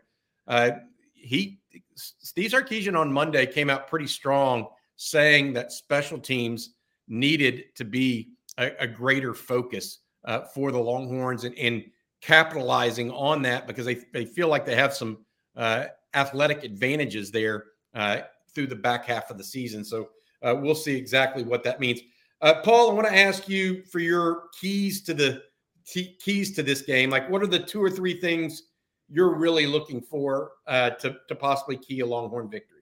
Uh, 0.48 0.72
he 1.14 1.60
Steve 1.96 2.52
Sarkisian 2.52 2.98
on 2.98 3.12
Monday 3.12 3.46
came 3.46 3.70
out 3.70 3.88
pretty 3.88 4.08
strong, 4.08 4.68
saying 4.96 5.54
that 5.54 5.72
special 5.72 6.18
teams 6.18 6.76
needed 7.08 7.76
to 7.76 7.84
be 7.84 8.30
a, 8.58 8.72
a 8.80 8.88
greater 8.88 9.34
focus 9.34 10.00
uh, 10.26 10.42
for 10.42 10.72
the 10.72 10.80
Longhorns 10.80 11.44
and, 11.44 11.58
and 11.58 11.84
capitalizing 12.22 13.12
on 13.12 13.42
that 13.42 13.68
because 13.68 13.86
they, 13.86 13.96
they 14.14 14.26
feel 14.26 14.48
like 14.48 14.66
they 14.66 14.76
have 14.76 14.94
some 14.94 15.18
uh, 15.56 15.86
athletic 16.14 16.64
advantages 16.64 17.32
there 17.32 17.66
uh, 17.94 18.20
through 18.54 18.68
the 18.68 18.76
back 18.76 19.06
half 19.06 19.30
of 19.30 19.38
the 19.38 19.44
season. 19.44 19.84
So 19.84 20.10
uh, 20.42 20.56
we'll 20.60 20.76
see 20.76 20.96
exactly 20.96 21.44
what 21.44 21.64
that 21.64 21.80
means. 21.80 22.02
Uh, 22.42 22.56
Paul, 22.64 22.92
I 22.92 22.94
want 22.94 23.08
to 23.08 23.18
ask 23.18 23.50
you 23.50 23.84
for 23.84 24.00
your 24.00 24.44
keys 24.60 25.04
to 25.04 25.14
the 25.14 25.44
t- 25.86 26.18
keys 26.24 26.56
to 26.56 26.64
this 26.64 26.82
game. 26.82 27.10
Like, 27.10 27.30
what 27.30 27.42
are 27.42 27.48
the 27.48 27.60
two 27.60 27.84
or 27.84 27.90
three 27.90 28.20
things 28.20 28.64
you're 29.10 29.36
really 29.36 29.68
looking 29.68 30.02
for 30.02 30.52
uh, 30.68 30.92
to 30.92 31.18
to 31.28 31.36
possibly 31.36 31.78
key 31.78 32.00
a 32.00 32.06
Longhorn 32.06 32.50
victory? 32.50 32.80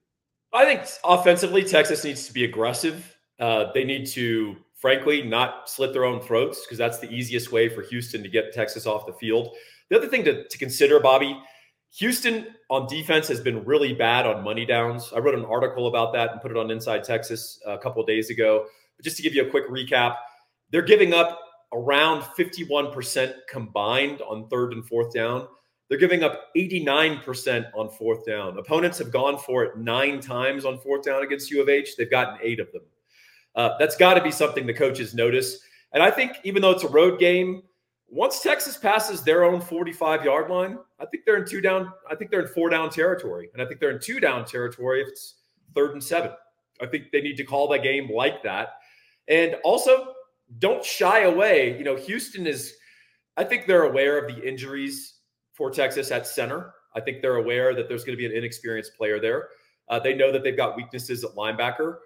I 0.53 0.65
think 0.65 0.87
offensively, 1.03 1.63
Texas 1.63 2.03
needs 2.03 2.27
to 2.27 2.33
be 2.33 2.43
aggressive. 2.45 3.15
Uh, 3.39 3.71
they 3.73 3.83
need 3.83 4.07
to, 4.07 4.55
frankly, 4.75 5.21
not 5.21 5.69
slit 5.69 5.93
their 5.93 6.05
own 6.05 6.21
throats 6.21 6.61
because 6.65 6.77
that's 6.77 6.99
the 6.99 7.11
easiest 7.11 7.51
way 7.51 7.67
for 7.67 7.81
Houston 7.83 8.23
to 8.23 8.29
get 8.29 8.53
Texas 8.53 8.85
off 8.85 9.05
the 9.05 9.13
field. 9.13 9.55
The 9.89 9.97
other 9.97 10.07
thing 10.07 10.23
to, 10.25 10.47
to 10.47 10.57
consider, 10.57 10.99
Bobby, 10.99 11.39
Houston 11.95 12.47
on 12.69 12.87
defense 12.87 13.27
has 13.27 13.39
been 13.39 13.63
really 13.65 13.93
bad 13.93 14.25
on 14.25 14.43
money 14.43 14.65
downs. 14.65 15.11
I 15.15 15.19
wrote 15.19 15.35
an 15.35 15.45
article 15.45 15.87
about 15.87 16.13
that 16.13 16.31
and 16.31 16.41
put 16.41 16.51
it 16.51 16.57
on 16.57 16.69
Inside 16.69 17.03
Texas 17.03 17.59
a 17.65 17.77
couple 17.77 18.03
days 18.05 18.29
ago. 18.29 18.65
But 18.97 19.03
just 19.03 19.17
to 19.17 19.23
give 19.23 19.33
you 19.33 19.47
a 19.47 19.49
quick 19.49 19.69
recap, 19.69 20.17
they're 20.71 20.81
giving 20.81 21.13
up 21.13 21.39
around 21.73 22.21
51% 22.37 23.33
combined 23.49 24.21
on 24.21 24.47
third 24.49 24.73
and 24.73 24.85
fourth 24.85 25.13
down. 25.13 25.47
They're 25.89 25.97
giving 25.97 26.23
up 26.23 26.53
89% 26.55 27.65
on 27.73 27.89
fourth 27.89 28.25
down. 28.25 28.57
Opponents 28.57 28.97
have 28.97 29.11
gone 29.11 29.37
for 29.37 29.63
it 29.63 29.77
nine 29.77 30.19
times 30.19 30.65
on 30.65 30.79
fourth 30.79 31.03
down 31.03 31.23
against 31.23 31.49
U 31.51 31.61
of 31.61 31.69
H. 31.69 31.95
They've 31.95 32.11
gotten 32.11 32.37
eight 32.41 32.59
of 32.59 32.71
them. 32.73 32.83
Uh, 33.55 33.77
that's 33.79 33.95
got 33.95 34.15
to 34.15 34.21
be 34.21 34.31
something 34.31 34.67
the 34.67 34.73
coaches 34.73 35.13
notice. 35.13 35.59
And 35.93 36.03
I 36.03 36.11
think 36.11 36.33
even 36.43 36.61
though 36.61 36.71
it's 36.71 36.83
a 36.83 36.89
road 36.89 37.19
game, 37.19 37.63
once 38.09 38.41
Texas 38.41 38.77
passes 38.77 39.21
their 39.21 39.43
own 39.43 39.59
45 39.59 40.23
yard 40.23 40.49
line, 40.49 40.77
I 40.99 41.05
think 41.05 41.25
they're 41.25 41.37
in 41.37 41.47
two 41.47 41.61
down. 41.61 41.91
I 42.09 42.15
think 42.15 42.31
they're 42.31 42.41
in 42.41 42.47
four 42.47 42.69
down 42.69 42.89
territory. 42.89 43.49
And 43.53 43.61
I 43.61 43.65
think 43.65 43.79
they're 43.79 43.91
in 43.91 43.99
two 43.99 44.19
down 44.19 44.45
territory 44.45 45.01
if 45.01 45.09
it's 45.09 45.35
third 45.75 45.91
and 45.91 46.03
seven. 46.03 46.31
I 46.81 46.85
think 46.85 47.11
they 47.11 47.21
need 47.21 47.35
to 47.37 47.43
call 47.43 47.67
that 47.69 47.83
game 47.83 48.09
like 48.13 48.43
that. 48.43 48.75
And 49.27 49.55
also, 49.63 50.13
don't 50.59 50.83
shy 50.83 51.21
away. 51.23 51.77
You 51.77 51.83
know, 51.83 51.95
Houston 51.95 52.47
is, 52.47 52.75
I 53.35 53.43
think 53.43 53.67
they're 53.67 53.83
aware 53.83 54.17
of 54.17 54.33
the 54.33 54.47
injuries 54.47 55.15
for 55.53 55.69
Texas 55.69 56.11
at 56.11 56.25
center. 56.25 56.73
I 56.95 57.01
think 57.01 57.21
they're 57.21 57.35
aware 57.35 57.75
that 57.75 57.89
there's 57.89 58.03
going 58.03 58.17
to 58.17 58.17
be 58.17 58.25
an 58.25 58.31
inexperienced 58.31 58.95
player 58.95 59.19
there. 59.19 59.49
Uh, 59.89 59.99
they 59.99 60.13
know 60.13 60.31
that 60.31 60.43
they've 60.43 60.55
got 60.55 60.77
weaknesses 60.77 61.23
at 61.23 61.31
linebacker. 61.31 61.97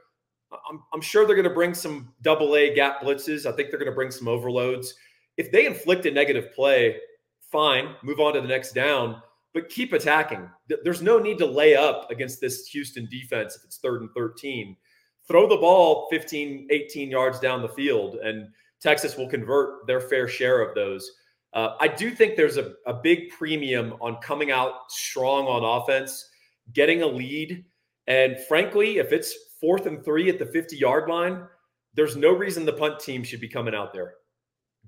I'm, 0.52 0.82
I'm 0.94 1.02
sure 1.02 1.26
they're 1.26 1.36
going 1.36 1.48
to 1.48 1.54
bring 1.54 1.74
some 1.74 2.14
double 2.22 2.56
A 2.56 2.74
gap 2.74 3.02
blitzes. 3.02 3.46
I 3.46 3.56
think 3.56 3.70
they're 3.70 3.80
going 3.80 3.92
to 3.92 3.96
bring 3.96 4.12
some 4.12 4.28
overloads. 4.28 4.96
If 5.38 5.52
they 5.52 5.66
inflict 5.66 6.06
a 6.06 6.12
negative 6.12 6.54
play, 6.54 6.98
fine, 7.52 7.96
move 8.04 8.20
on 8.20 8.34
to 8.34 8.42
the 8.42 8.48
next 8.48 8.74
down, 8.74 9.22
but 9.54 9.70
keep 9.70 9.94
attacking. 9.94 10.50
There's 10.84 11.02
no 11.02 11.20
need 11.20 11.38
to 11.40 11.46
lay 11.46 11.76
up 11.76 12.10
against 12.10 12.40
this 12.40 12.68
Houston 12.68 13.08
defense 13.12 13.56
if 13.56 13.64
it's 13.64 13.78
third 13.78 14.02
and 14.02 14.10
13 14.16 14.76
throw 15.28 15.48
the 15.48 15.58
ball 15.58 16.08
15, 16.10 16.68
18 16.70 17.10
yards 17.10 17.40
down 17.40 17.62
the 17.62 17.70
field, 17.70 18.16
and 18.16 18.50
Texas 18.82 19.18
will 19.18 19.30
convert 19.30 19.88
their 19.88 20.02
fair 20.02 20.28
share 20.28 20.62
of 20.62 20.76
those. 20.76 21.10
Uh, 21.54 21.76
I 21.80 21.88
do 21.88 22.12
think 22.12 22.36
there's 22.36 22.58
a, 22.58 22.74
a 22.86 22.94
big 22.94 23.30
premium 23.30 23.94
on 24.02 24.18
coming 24.22 24.52
out 24.52 24.92
strong 24.92 25.46
on 25.48 25.82
offense, 25.82 26.30
getting 26.74 27.02
a 27.02 27.08
lead. 27.08 27.64
And 28.08 28.38
frankly, 28.48 28.98
if 28.98 29.12
it's 29.12 29.34
fourth 29.60 29.86
and 29.86 30.04
three 30.04 30.30
at 30.30 30.40
the 30.40 30.46
50 30.46 30.76
yard 30.78 31.10
line, 31.10 31.44
there's 31.94 32.16
no 32.16 32.32
reason 32.32 32.66
the 32.66 32.74
punt 32.74 33.00
team 33.00 33.24
should 33.24 33.42
be 33.42 33.50
coming 33.50 33.76
out 33.76 33.94
there. 33.94 34.16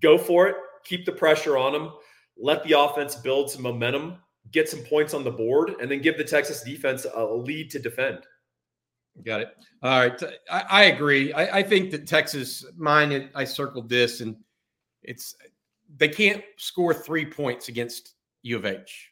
Go 0.03 0.17
for 0.17 0.47
it, 0.47 0.55
keep 0.83 1.05
the 1.05 1.11
pressure 1.11 1.57
on 1.57 1.73
them, 1.73 1.93
let 2.37 2.63
the 2.63 2.77
offense 2.77 3.15
build 3.15 3.49
some 3.49 3.63
momentum, 3.63 4.17
get 4.51 4.69
some 4.69 4.81
points 4.81 5.13
on 5.13 5.23
the 5.23 5.31
board, 5.31 5.75
and 5.81 5.89
then 5.89 6.01
give 6.01 6.17
the 6.17 6.23
Texas 6.23 6.61
defense 6.61 7.07
a 7.11 7.23
lead 7.23 7.71
to 7.71 7.79
defend. 7.79 8.19
Got 9.25 9.41
it. 9.41 9.55
All 9.81 9.99
right. 9.99 10.23
I, 10.51 10.65
I 10.69 10.83
agree. 10.85 11.31
I, 11.33 11.59
I, 11.59 11.63
think 11.63 11.91
that 11.91 12.07
Texas, 12.07 12.65
mine, 12.75 13.29
I 13.33 13.43
circled 13.43 13.87
this, 13.87 14.21
and 14.21 14.35
it's 15.03 15.35
they 15.97 16.09
can't 16.09 16.43
score 16.57 16.93
three 16.93 17.25
points 17.25 17.69
against 17.69 18.15
U 18.41 18.57
of 18.57 18.65
H. 18.65 19.11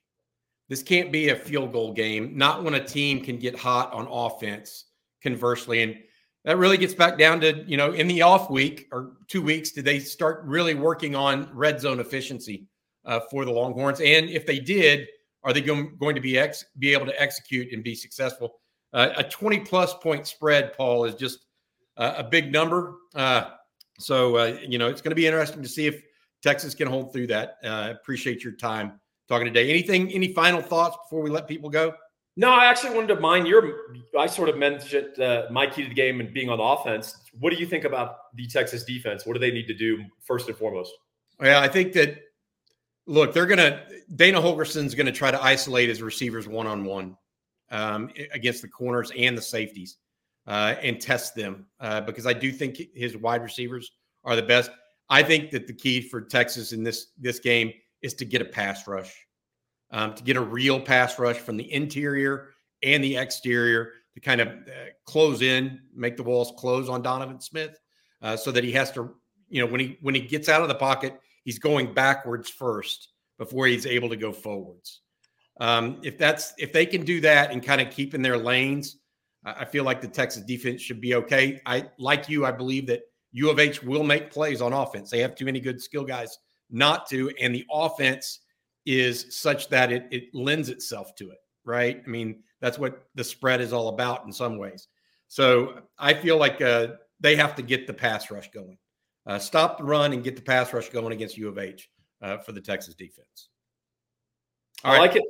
This 0.69 0.81
can't 0.81 1.11
be 1.11 1.29
a 1.29 1.35
field 1.35 1.71
goal 1.71 1.93
game, 1.93 2.35
not 2.35 2.63
when 2.63 2.73
a 2.73 2.83
team 2.83 3.23
can 3.23 3.37
get 3.37 3.57
hot 3.57 3.93
on 3.93 4.07
offense, 4.09 4.85
conversely. 5.21 5.83
And 5.83 5.97
that 6.43 6.57
really 6.57 6.77
gets 6.77 6.93
back 6.93 7.17
down 7.17 7.39
to, 7.41 7.63
you 7.67 7.77
know, 7.77 7.91
in 7.91 8.07
the 8.07 8.21
off 8.21 8.49
week 8.49 8.87
or 8.91 9.13
two 9.27 9.41
weeks, 9.41 9.71
did 9.71 9.85
they 9.85 9.99
start 9.99 10.43
really 10.45 10.73
working 10.73 11.15
on 11.15 11.49
red 11.53 11.79
zone 11.79 11.99
efficiency 11.99 12.65
uh, 13.05 13.19
for 13.29 13.45
the 13.45 13.51
Longhorns? 13.51 13.99
And 13.99 14.29
if 14.29 14.45
they 14.45 14.59
did, 14.59 15.07
are 15.43 15.53
they 15.53 15.61
going, 15.61 15.97
to 15.99 16.21
be 16.21 16.37
ex, 16.37 16.65
be 16.79 16.93
able 16.93 17.05
to 17.05 17.21
execute 17.21 17.73
and 17.73 17.83
be 17.83 17.95
successful? 17.95 18.55
Uh, 18.93 19.09
a 19.17 19.23
20 19.23 19.59
plus 19.59 19.93
point 19.95 20.27
spread, 20.27 20.73
Paul, 20.73 21.05
is 21.05 21.15
just 21.15 21.45
uh, 21.97 22.15
a 22.17 22.23
big 22.23 22.51
number. 22.51 22.95
Uh, 23.15 23.51
so, 23.99 24.37
uh, 24.37 24.57
you 24.67 24.77
know, 24.77 24.87
it's 24.87 25.01
going 25.01 25.11
to 25.11 25.15
be 25.15 25.27
interesting 25.27 25.61
to 25.61 25.69
see 25.69 25.87
if 25.87 26.01
Texas 26.41 26.73
can 26.73 26.87
hold 26.87 27.13
through 27.13 27.27
that. 27.27 27.57
Uh, 27.63 27.89
appreciate 27.91 28.43
your 28.43 28.53
time 28.53 28.99
talking 29.27 29.45
today. 29.45 29.69
Anything, 29.69 30.11
any 30.11 30.33
final 30.33 30.61
thoughts 30.61 30.97
before 31.05 31.21
we 31.23 31.29
let 31.29 31.47
people 31.47 31.69
go? 31.69 31.93
No, 32.37 32.51
I 32.51 32.65
actually 32.65 32.95
wanted 32.95 33.13
to 33.15 33.19
mind 33.19 33.47
your. 33.47 33.95
I 34.17 34.25
sort 34.25 34.49
of 34.49 34.57
mentioned 34.57 35.19
uh, 35.19 35.47
my 35.51 35.67
key 35.67 35.83
to 35.83 35.89
the 35.89 35.95
game 35.95 36.21
and 36.21 36.33
being 36.33 36.49
on 36.49 36.59
offense. 36.59 37.15
What 37.39 37.51
do 37.51 37.59
you 37.59 37.65
think 37.65 37.83
about 37.83 38.33
the 38.35 38.47
Texas 38.47 38.83
defense? 38.83 39.25
What 39.25 39.33
do 39.33 39.39
they 39.39 39.51
need 39.51 39.67
to 39.67 39.73
do 39.73 40.03
first 40.21 40.47
and 40.47 40.57
foremost? 40.57 40.93
Yeah, 41.41 41.59
I 41.59 41.67
think 41.67 41.93
that 41.93 42.19
look, 43.05 43.33
they're 43.33 43.45
to 43.57 43.81
Dana 44.15 44.39
Holgorsen's 44.39 44.95
to 45.07 45.11
try 45.11 45.31
to 45.31 45.41
isolate 45.41 45.89
his 45.89 46.01
receivers 46.01 46.47
one 46.47 46.67
on 46.67 46.85
one 46.85 47.17
against 48.33 48.61
the 48.61 48.67
corners 48.67 49.11
and 49.17 49.37
the 49.37 49.41
safeties 49.41 49.97
uh, 50.47 50.75
and 50.81 50.99
test 50.99 51.35
them 51.35 51.65
uh, 51.79 52.01
because 52.01 52.25
I 52.25 52.33
do 52.33 52.51
think 52.51 52.81
his 52.93 53.17
wide 53.17 53.41
receivers 53.41 53.91
are 54.23 54.35
the 54.35 54.41
best. 54.41 54.71
I 55.09 55.23
think 55.23 55.51
that 55.51 55.67
the 55.67 55.73
key 55.73 56.01
for 56.01 56.21
Texas 56.21 56.73
in 56.73 56.83
this 56.83 57.07
this 57.17 57.39
game 57.39 57.73
is 58.01 58.13
to 58.15 58.25
get 58.25 58.41
a 58.41 58.45
pass 58.45 58.87
rush, 58.87 59.13
um, 59.91 60.13
to 60.13 60.23
get 60.23 60.37
a 60.37 60.41
real 60.41 60.79
pass 60.79 61.19
rush 61.19 61.37
from 61.37 61.57
the 61.57 61.71
interior 61.73 62.49
and 62.83 63.03
the 63.03 63.17
exterior 63.17 63.91
to 64.13 64.19
kind 64.19 64.41
of 64.41 64.47
uh, 64.47 64.91
close 65.05 65.41
in, 65.41 65.79
make 65.93 66.17
the 66.17 66.23
walls 66.23 66.53
close 66.57 66.89
on 66.89 67.01
Donovan 67.01 67.39
Smith, 67.39 67.79
uh, 68.21 68.35
so 68.35 68.51
that 68.51 68.63
he 68.63 68.71
has 68.71 68.91
to, 68.91 69.13
you 69.49 69.61
know, 69.61 69.71
when 69.71 69.79
he 69.79 69.97
when 70.01 70.15
he 70.15 70.21
gets 70.21 70.49
out 70.49 70.61
of 70.61 70.67
the 70.67 70.75
pocket, 70.75 71.19
he's 71.43 71.59
going 71.59 71.93
backwards 71.93 72.49
first 72.49 73.09
before 73.37 73.67
he's 73.67 73.85
able 73.85 74.09
to 74.09 74.17
go 74.17 74.31
forwards. 74.31 75.01
Um, 75.59 75.99
if 76.03 76.17
that's 76.17 76.53
if 76.57 76.73
they 76.73 76.85
can 76.85 77.03
do 77.03 77.21
that 77.21 77.51
and 77.51 77.63
kind 77.63 77.81
of 77.81 77.89
keep 77.89 78.13
in 78.13 78.21
their 78.21 78.37
lanes, 78.37 78.97
I 79.43 79.65
feel 79.65 79.83
like 79.83 80.01
the 80.01 80.07
Texas 80.07 80.43
defense 80.43 80.81
should 80.81 81.01
be 81.01 81.15
okay. 81.15 81.61
I 81.65 81.89
like 81.97 82.29
you. 82.29 82.45
I 82.45 82.51
believe 82.51 82.87
that 82.87 83.01
U 83.31 83.49
of 83.49 83.59
H 83.59 83.81
will 83.81 84.03
make 84.03 84.31
plays 84.31 84.61
on 84.61 84.73
offense. 84.73 85.09
They 85.09 85.19
have 85.19 85.35
too 85.35 85.45
many 85.45 85.59
good 85.59 85.81
skill 85.81 86.03
guys 86.03 86.37
not 86.69 87.07
to, 87.09 87.31
and 87.39 87.53
the 87.53 87.65
offense 87.71 88.39
is 88.85 89.27
such 89.29 89.69
that 89.69 89.91
it 89.91 90.07
it 90.11 90.33
lends 90.33 90.69
itself 90.69 91.15
to 91.15 91.31
it. 91.31 91.37
Right? 91.63 92.01
I 92.05 92.09
mean, 92.09 92.43
that's 92.59 92.79
what 92.79 93.05
the 93.15 93.23
spread 93.23 93.61
is 93.61 93.73
all 93.73 93.89
about 93.89 94.25
in 94.25 94.31
some 94.33 94.57
ways. 94.57 94.87
So 95.27 95.81
I 95.97 96.13
feel 96.13 96.37
like 96.37 96.61
uh, 96.61 96.87
they 97.19 97.35
have 97.35 97.55
to 97.55 97.61
get 97.61 97.87
the 97.87 97.93
pass 97.93 98.31
rush 98.31 98.49
going, 98.51 98.77
uh, 99.25 99.39
stop 99.39 99.77
the 99.77 99.83
run, 99.83 100.11
and 100.13 100.23
get 100.23 100.35
the 100.35 100.41
pass 100.41 100.73
rush 100.73 100.89
going 100.89 101.13
against 101.13 101.37
U 101.37 101.47
of 101.47 101.57
H 101.57 101.89
uh, 102.21 102.39
for 102.39 102.51
the 102.51 102.61
Texas 102.61 102.95
defense. 102.95 103.49
All 104.83 104.91
I 104.91 104.95
right. 104.95 105.01
like 105.01 105.15
it. 105.15 105.23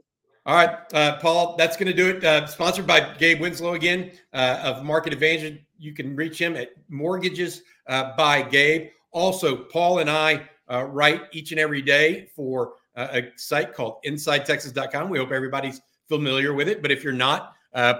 All 0.43 0.55
right, 0.55 0.75
uh, 0.95 1.17
Paul, 1.17 1.55
that's 1.55 1.77
going 1.77 1.85
to 1.87 1.93
do 1.93 2.09
it. 2.09 2.23
Uh, 2.23 2.47
sponsored 2.47 2.87
by 2.87 3.13
Gabe 3.19 3.39
Winslow 3.39 3.75
again 3.75 4.11
uh, 4.33 4.59
of 4.63 4.83
Market 4.83 5.13
Advantage. 5.13 5.63
You 5.77 5.93
can 5.93 6.15
reach 6.15 6.41
him 6.41 6.55
at 6.55 6.71
Mortgages 6.89 7.61
uh, 7.85 8.15
by 8.17 8.41
Gabe. 8.41 8.89
Also, 9.11 9.55
Paul 9.55 9.99
and 9.99 10.09
I 10.09 10.41
uh, 10.71 10.85
write 10.85 11.21
each 11.31 11.51
and 11.51 11.59
every 11.59 11.83
day 11.83 12.27
for 12.35 12.73
a 12.95 13.29
site 13.35 13.73
called 13.73 13.97
InsideTexas.com. 14.05 15.09
We 15.09 15.17
hope 15.17 15.31
everybody's 15.31 15.81
familiar 16.07 16.53
with 16.53 16.67
it, 16.67 16.81
but 16.81 16.91
if 16.91 17.03
you're 17.03 17.13
not, 17.13 17.53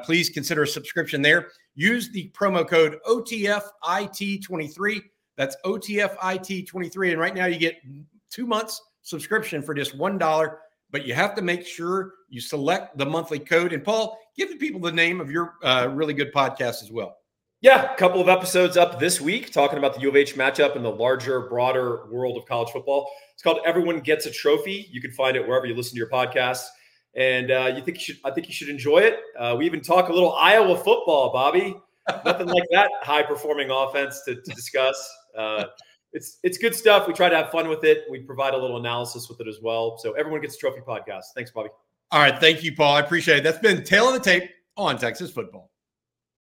please 0.03 0.29
consider 0.29 0.63
a 0.63 0.67
subscription 0.67 1.21
there. 1.21 1.49
Use 1.75 2.09
the 2.09 2.29
promo 2.31 2.67
code 2.67 2.99
OTFIT23. 3.07 5.01
That's 5.37 5.55
OTFIT23. 5.65 7.11
And 7.11 7.19
right 7.19 7.33
now 7.33 7.45
you 7.45 7.57
get 7.57 7.77
two 8.29 8.45
months 8.45 8.81
subscription 9.01 9.61
for 9.61 9.73
just 9.73 9.97
$1 9.97 10.57
but 10.91 11.05
you 11.05 11.13
have 11.13 11.33
to 11.35 11.41
make 11.41 11.65
sure 11.65 12.13
you 12.29 12.41
select 12.41 12.97
the 12.97 13.05
monthly 13.05 13.39
code. 13.39 13.73
And 13.73 13.83
Paul, 13.83 14.19
give 14.37 14.49
the 14.49 14.57
people 14.57 14.79
the 14.79 14.91
name 14.91 15.21
of 15.21 15.31
your 15.31 15.55
uh, 15.63 15.89
really 15.91 16.13
good 16.13 16.33
podcast 16.33 16.83
as 16.83 16.91
well. 16.91 17.17
Yeah, 17.61 17.93
a 17.93 17.95
couple 17.95 18.19
of 18.19 18.27
episodes 18.27 18.75
up 18.75 18.99
this 18.99 19.21
week 19.21 19.51
talking 19.51 19.77
about 19.77 19.93
the 19.93 20.01
U 20.01 20.09
of 20.09 20.15
H 20.15 20.35
matchup 20.35 20.75
in 20.75 20.83
the 20.83 20.91
larger, 20.91 21.41
broader 21.41 22.07
world 22.07 22.37
of 22.37 22.45
college 22.45 22.71
football. 22.71 23.09
It's 23.41 23.45
called 23.47 23.61
"Everyone 23.65 24.01
Gets 24.01 24.27
a 24.27 24.31
Trophy." 24.31 24.87
You 24.91 25.01
can 25.01 25.09
find 25.09 25.35
it 25.35 25.47
wherever 25.47 25.65
you 25.65 25.73
listen 25.73 25.93
to 25.93 25.97
your 25.97 26.11
podcasts, 26.11 26.67
and 27.15 27.49
uh, 27.49 27.73
you 27.75 27.81
think 27.81 27.97
you 27.97 28.03
should. 28.03 28.17
I 28.23 28.29
think 28.29 28.47
you 28.47 28.53
should 28.53 28.69
enjoy 28.69 28.99
it. 28.99 29.17
Uh, 29.35 29.55
we 29.57 29.65
even 29.65 29.81
talk 29.81 30.09
a 30.09 30.13
little 30.13 30.33
Iowa 30.33 30.77
football, 30.77 31.33
Bobby. 31.33 31.75
Nothing 32.23 32.45
like 32.45 32.67
that 32.69 32.91
high 33.01 33.23
performing 33.23 33.71
offense 33.71 34.21
to, 34.25 34.35
to 34.35 34.51
discuss. 34.53 35.11
Uh, 35.35 35.63
it's 36.13 36.37
it's 36.43 36.59
good 36.59 36.75
stuff. 36.75 37.07
We 37.07 37.15
try 37.15 37.29
to 37.29 37.35
have 37.35 37.49
fun 37.49 37.67
with 37.67 37.83
it. 37.83 38.03
We 38.11 38.19
provide 38.19 38.53
a 38.53 38.57
little 38.57 38.77
analysis 38.77 39.27
with 39.27 39.41
it 39.41 39.47
as 39.47 39.57
well. 39.59 39.97
So 39.97 40.11
everyone 40.11 40.41
gets 40.41 40.53
a 40.53 40.59
trophy 40.59 40.81
podcast. 40.87 41.23
Thanks, 41.33 41.49
Bobby. 41.49 41.69
All 42.11 42.21
right, 42.21 42.39
thank 42.39 42.63
you, 42.63 42.75
Paul. 42.75 42.97
I 42.97 42.99
appreciate 42.99 43.39
it. 43.39 43.43
That's 43.43 43.57
been 43.57 43.83
tale 43.83 44.07
of 44.07 44.13
the 44.13 44.19
tape 44.19 44.51
on 44.77 44.99
Texas 44.99 45.31
football. 45.31 45.70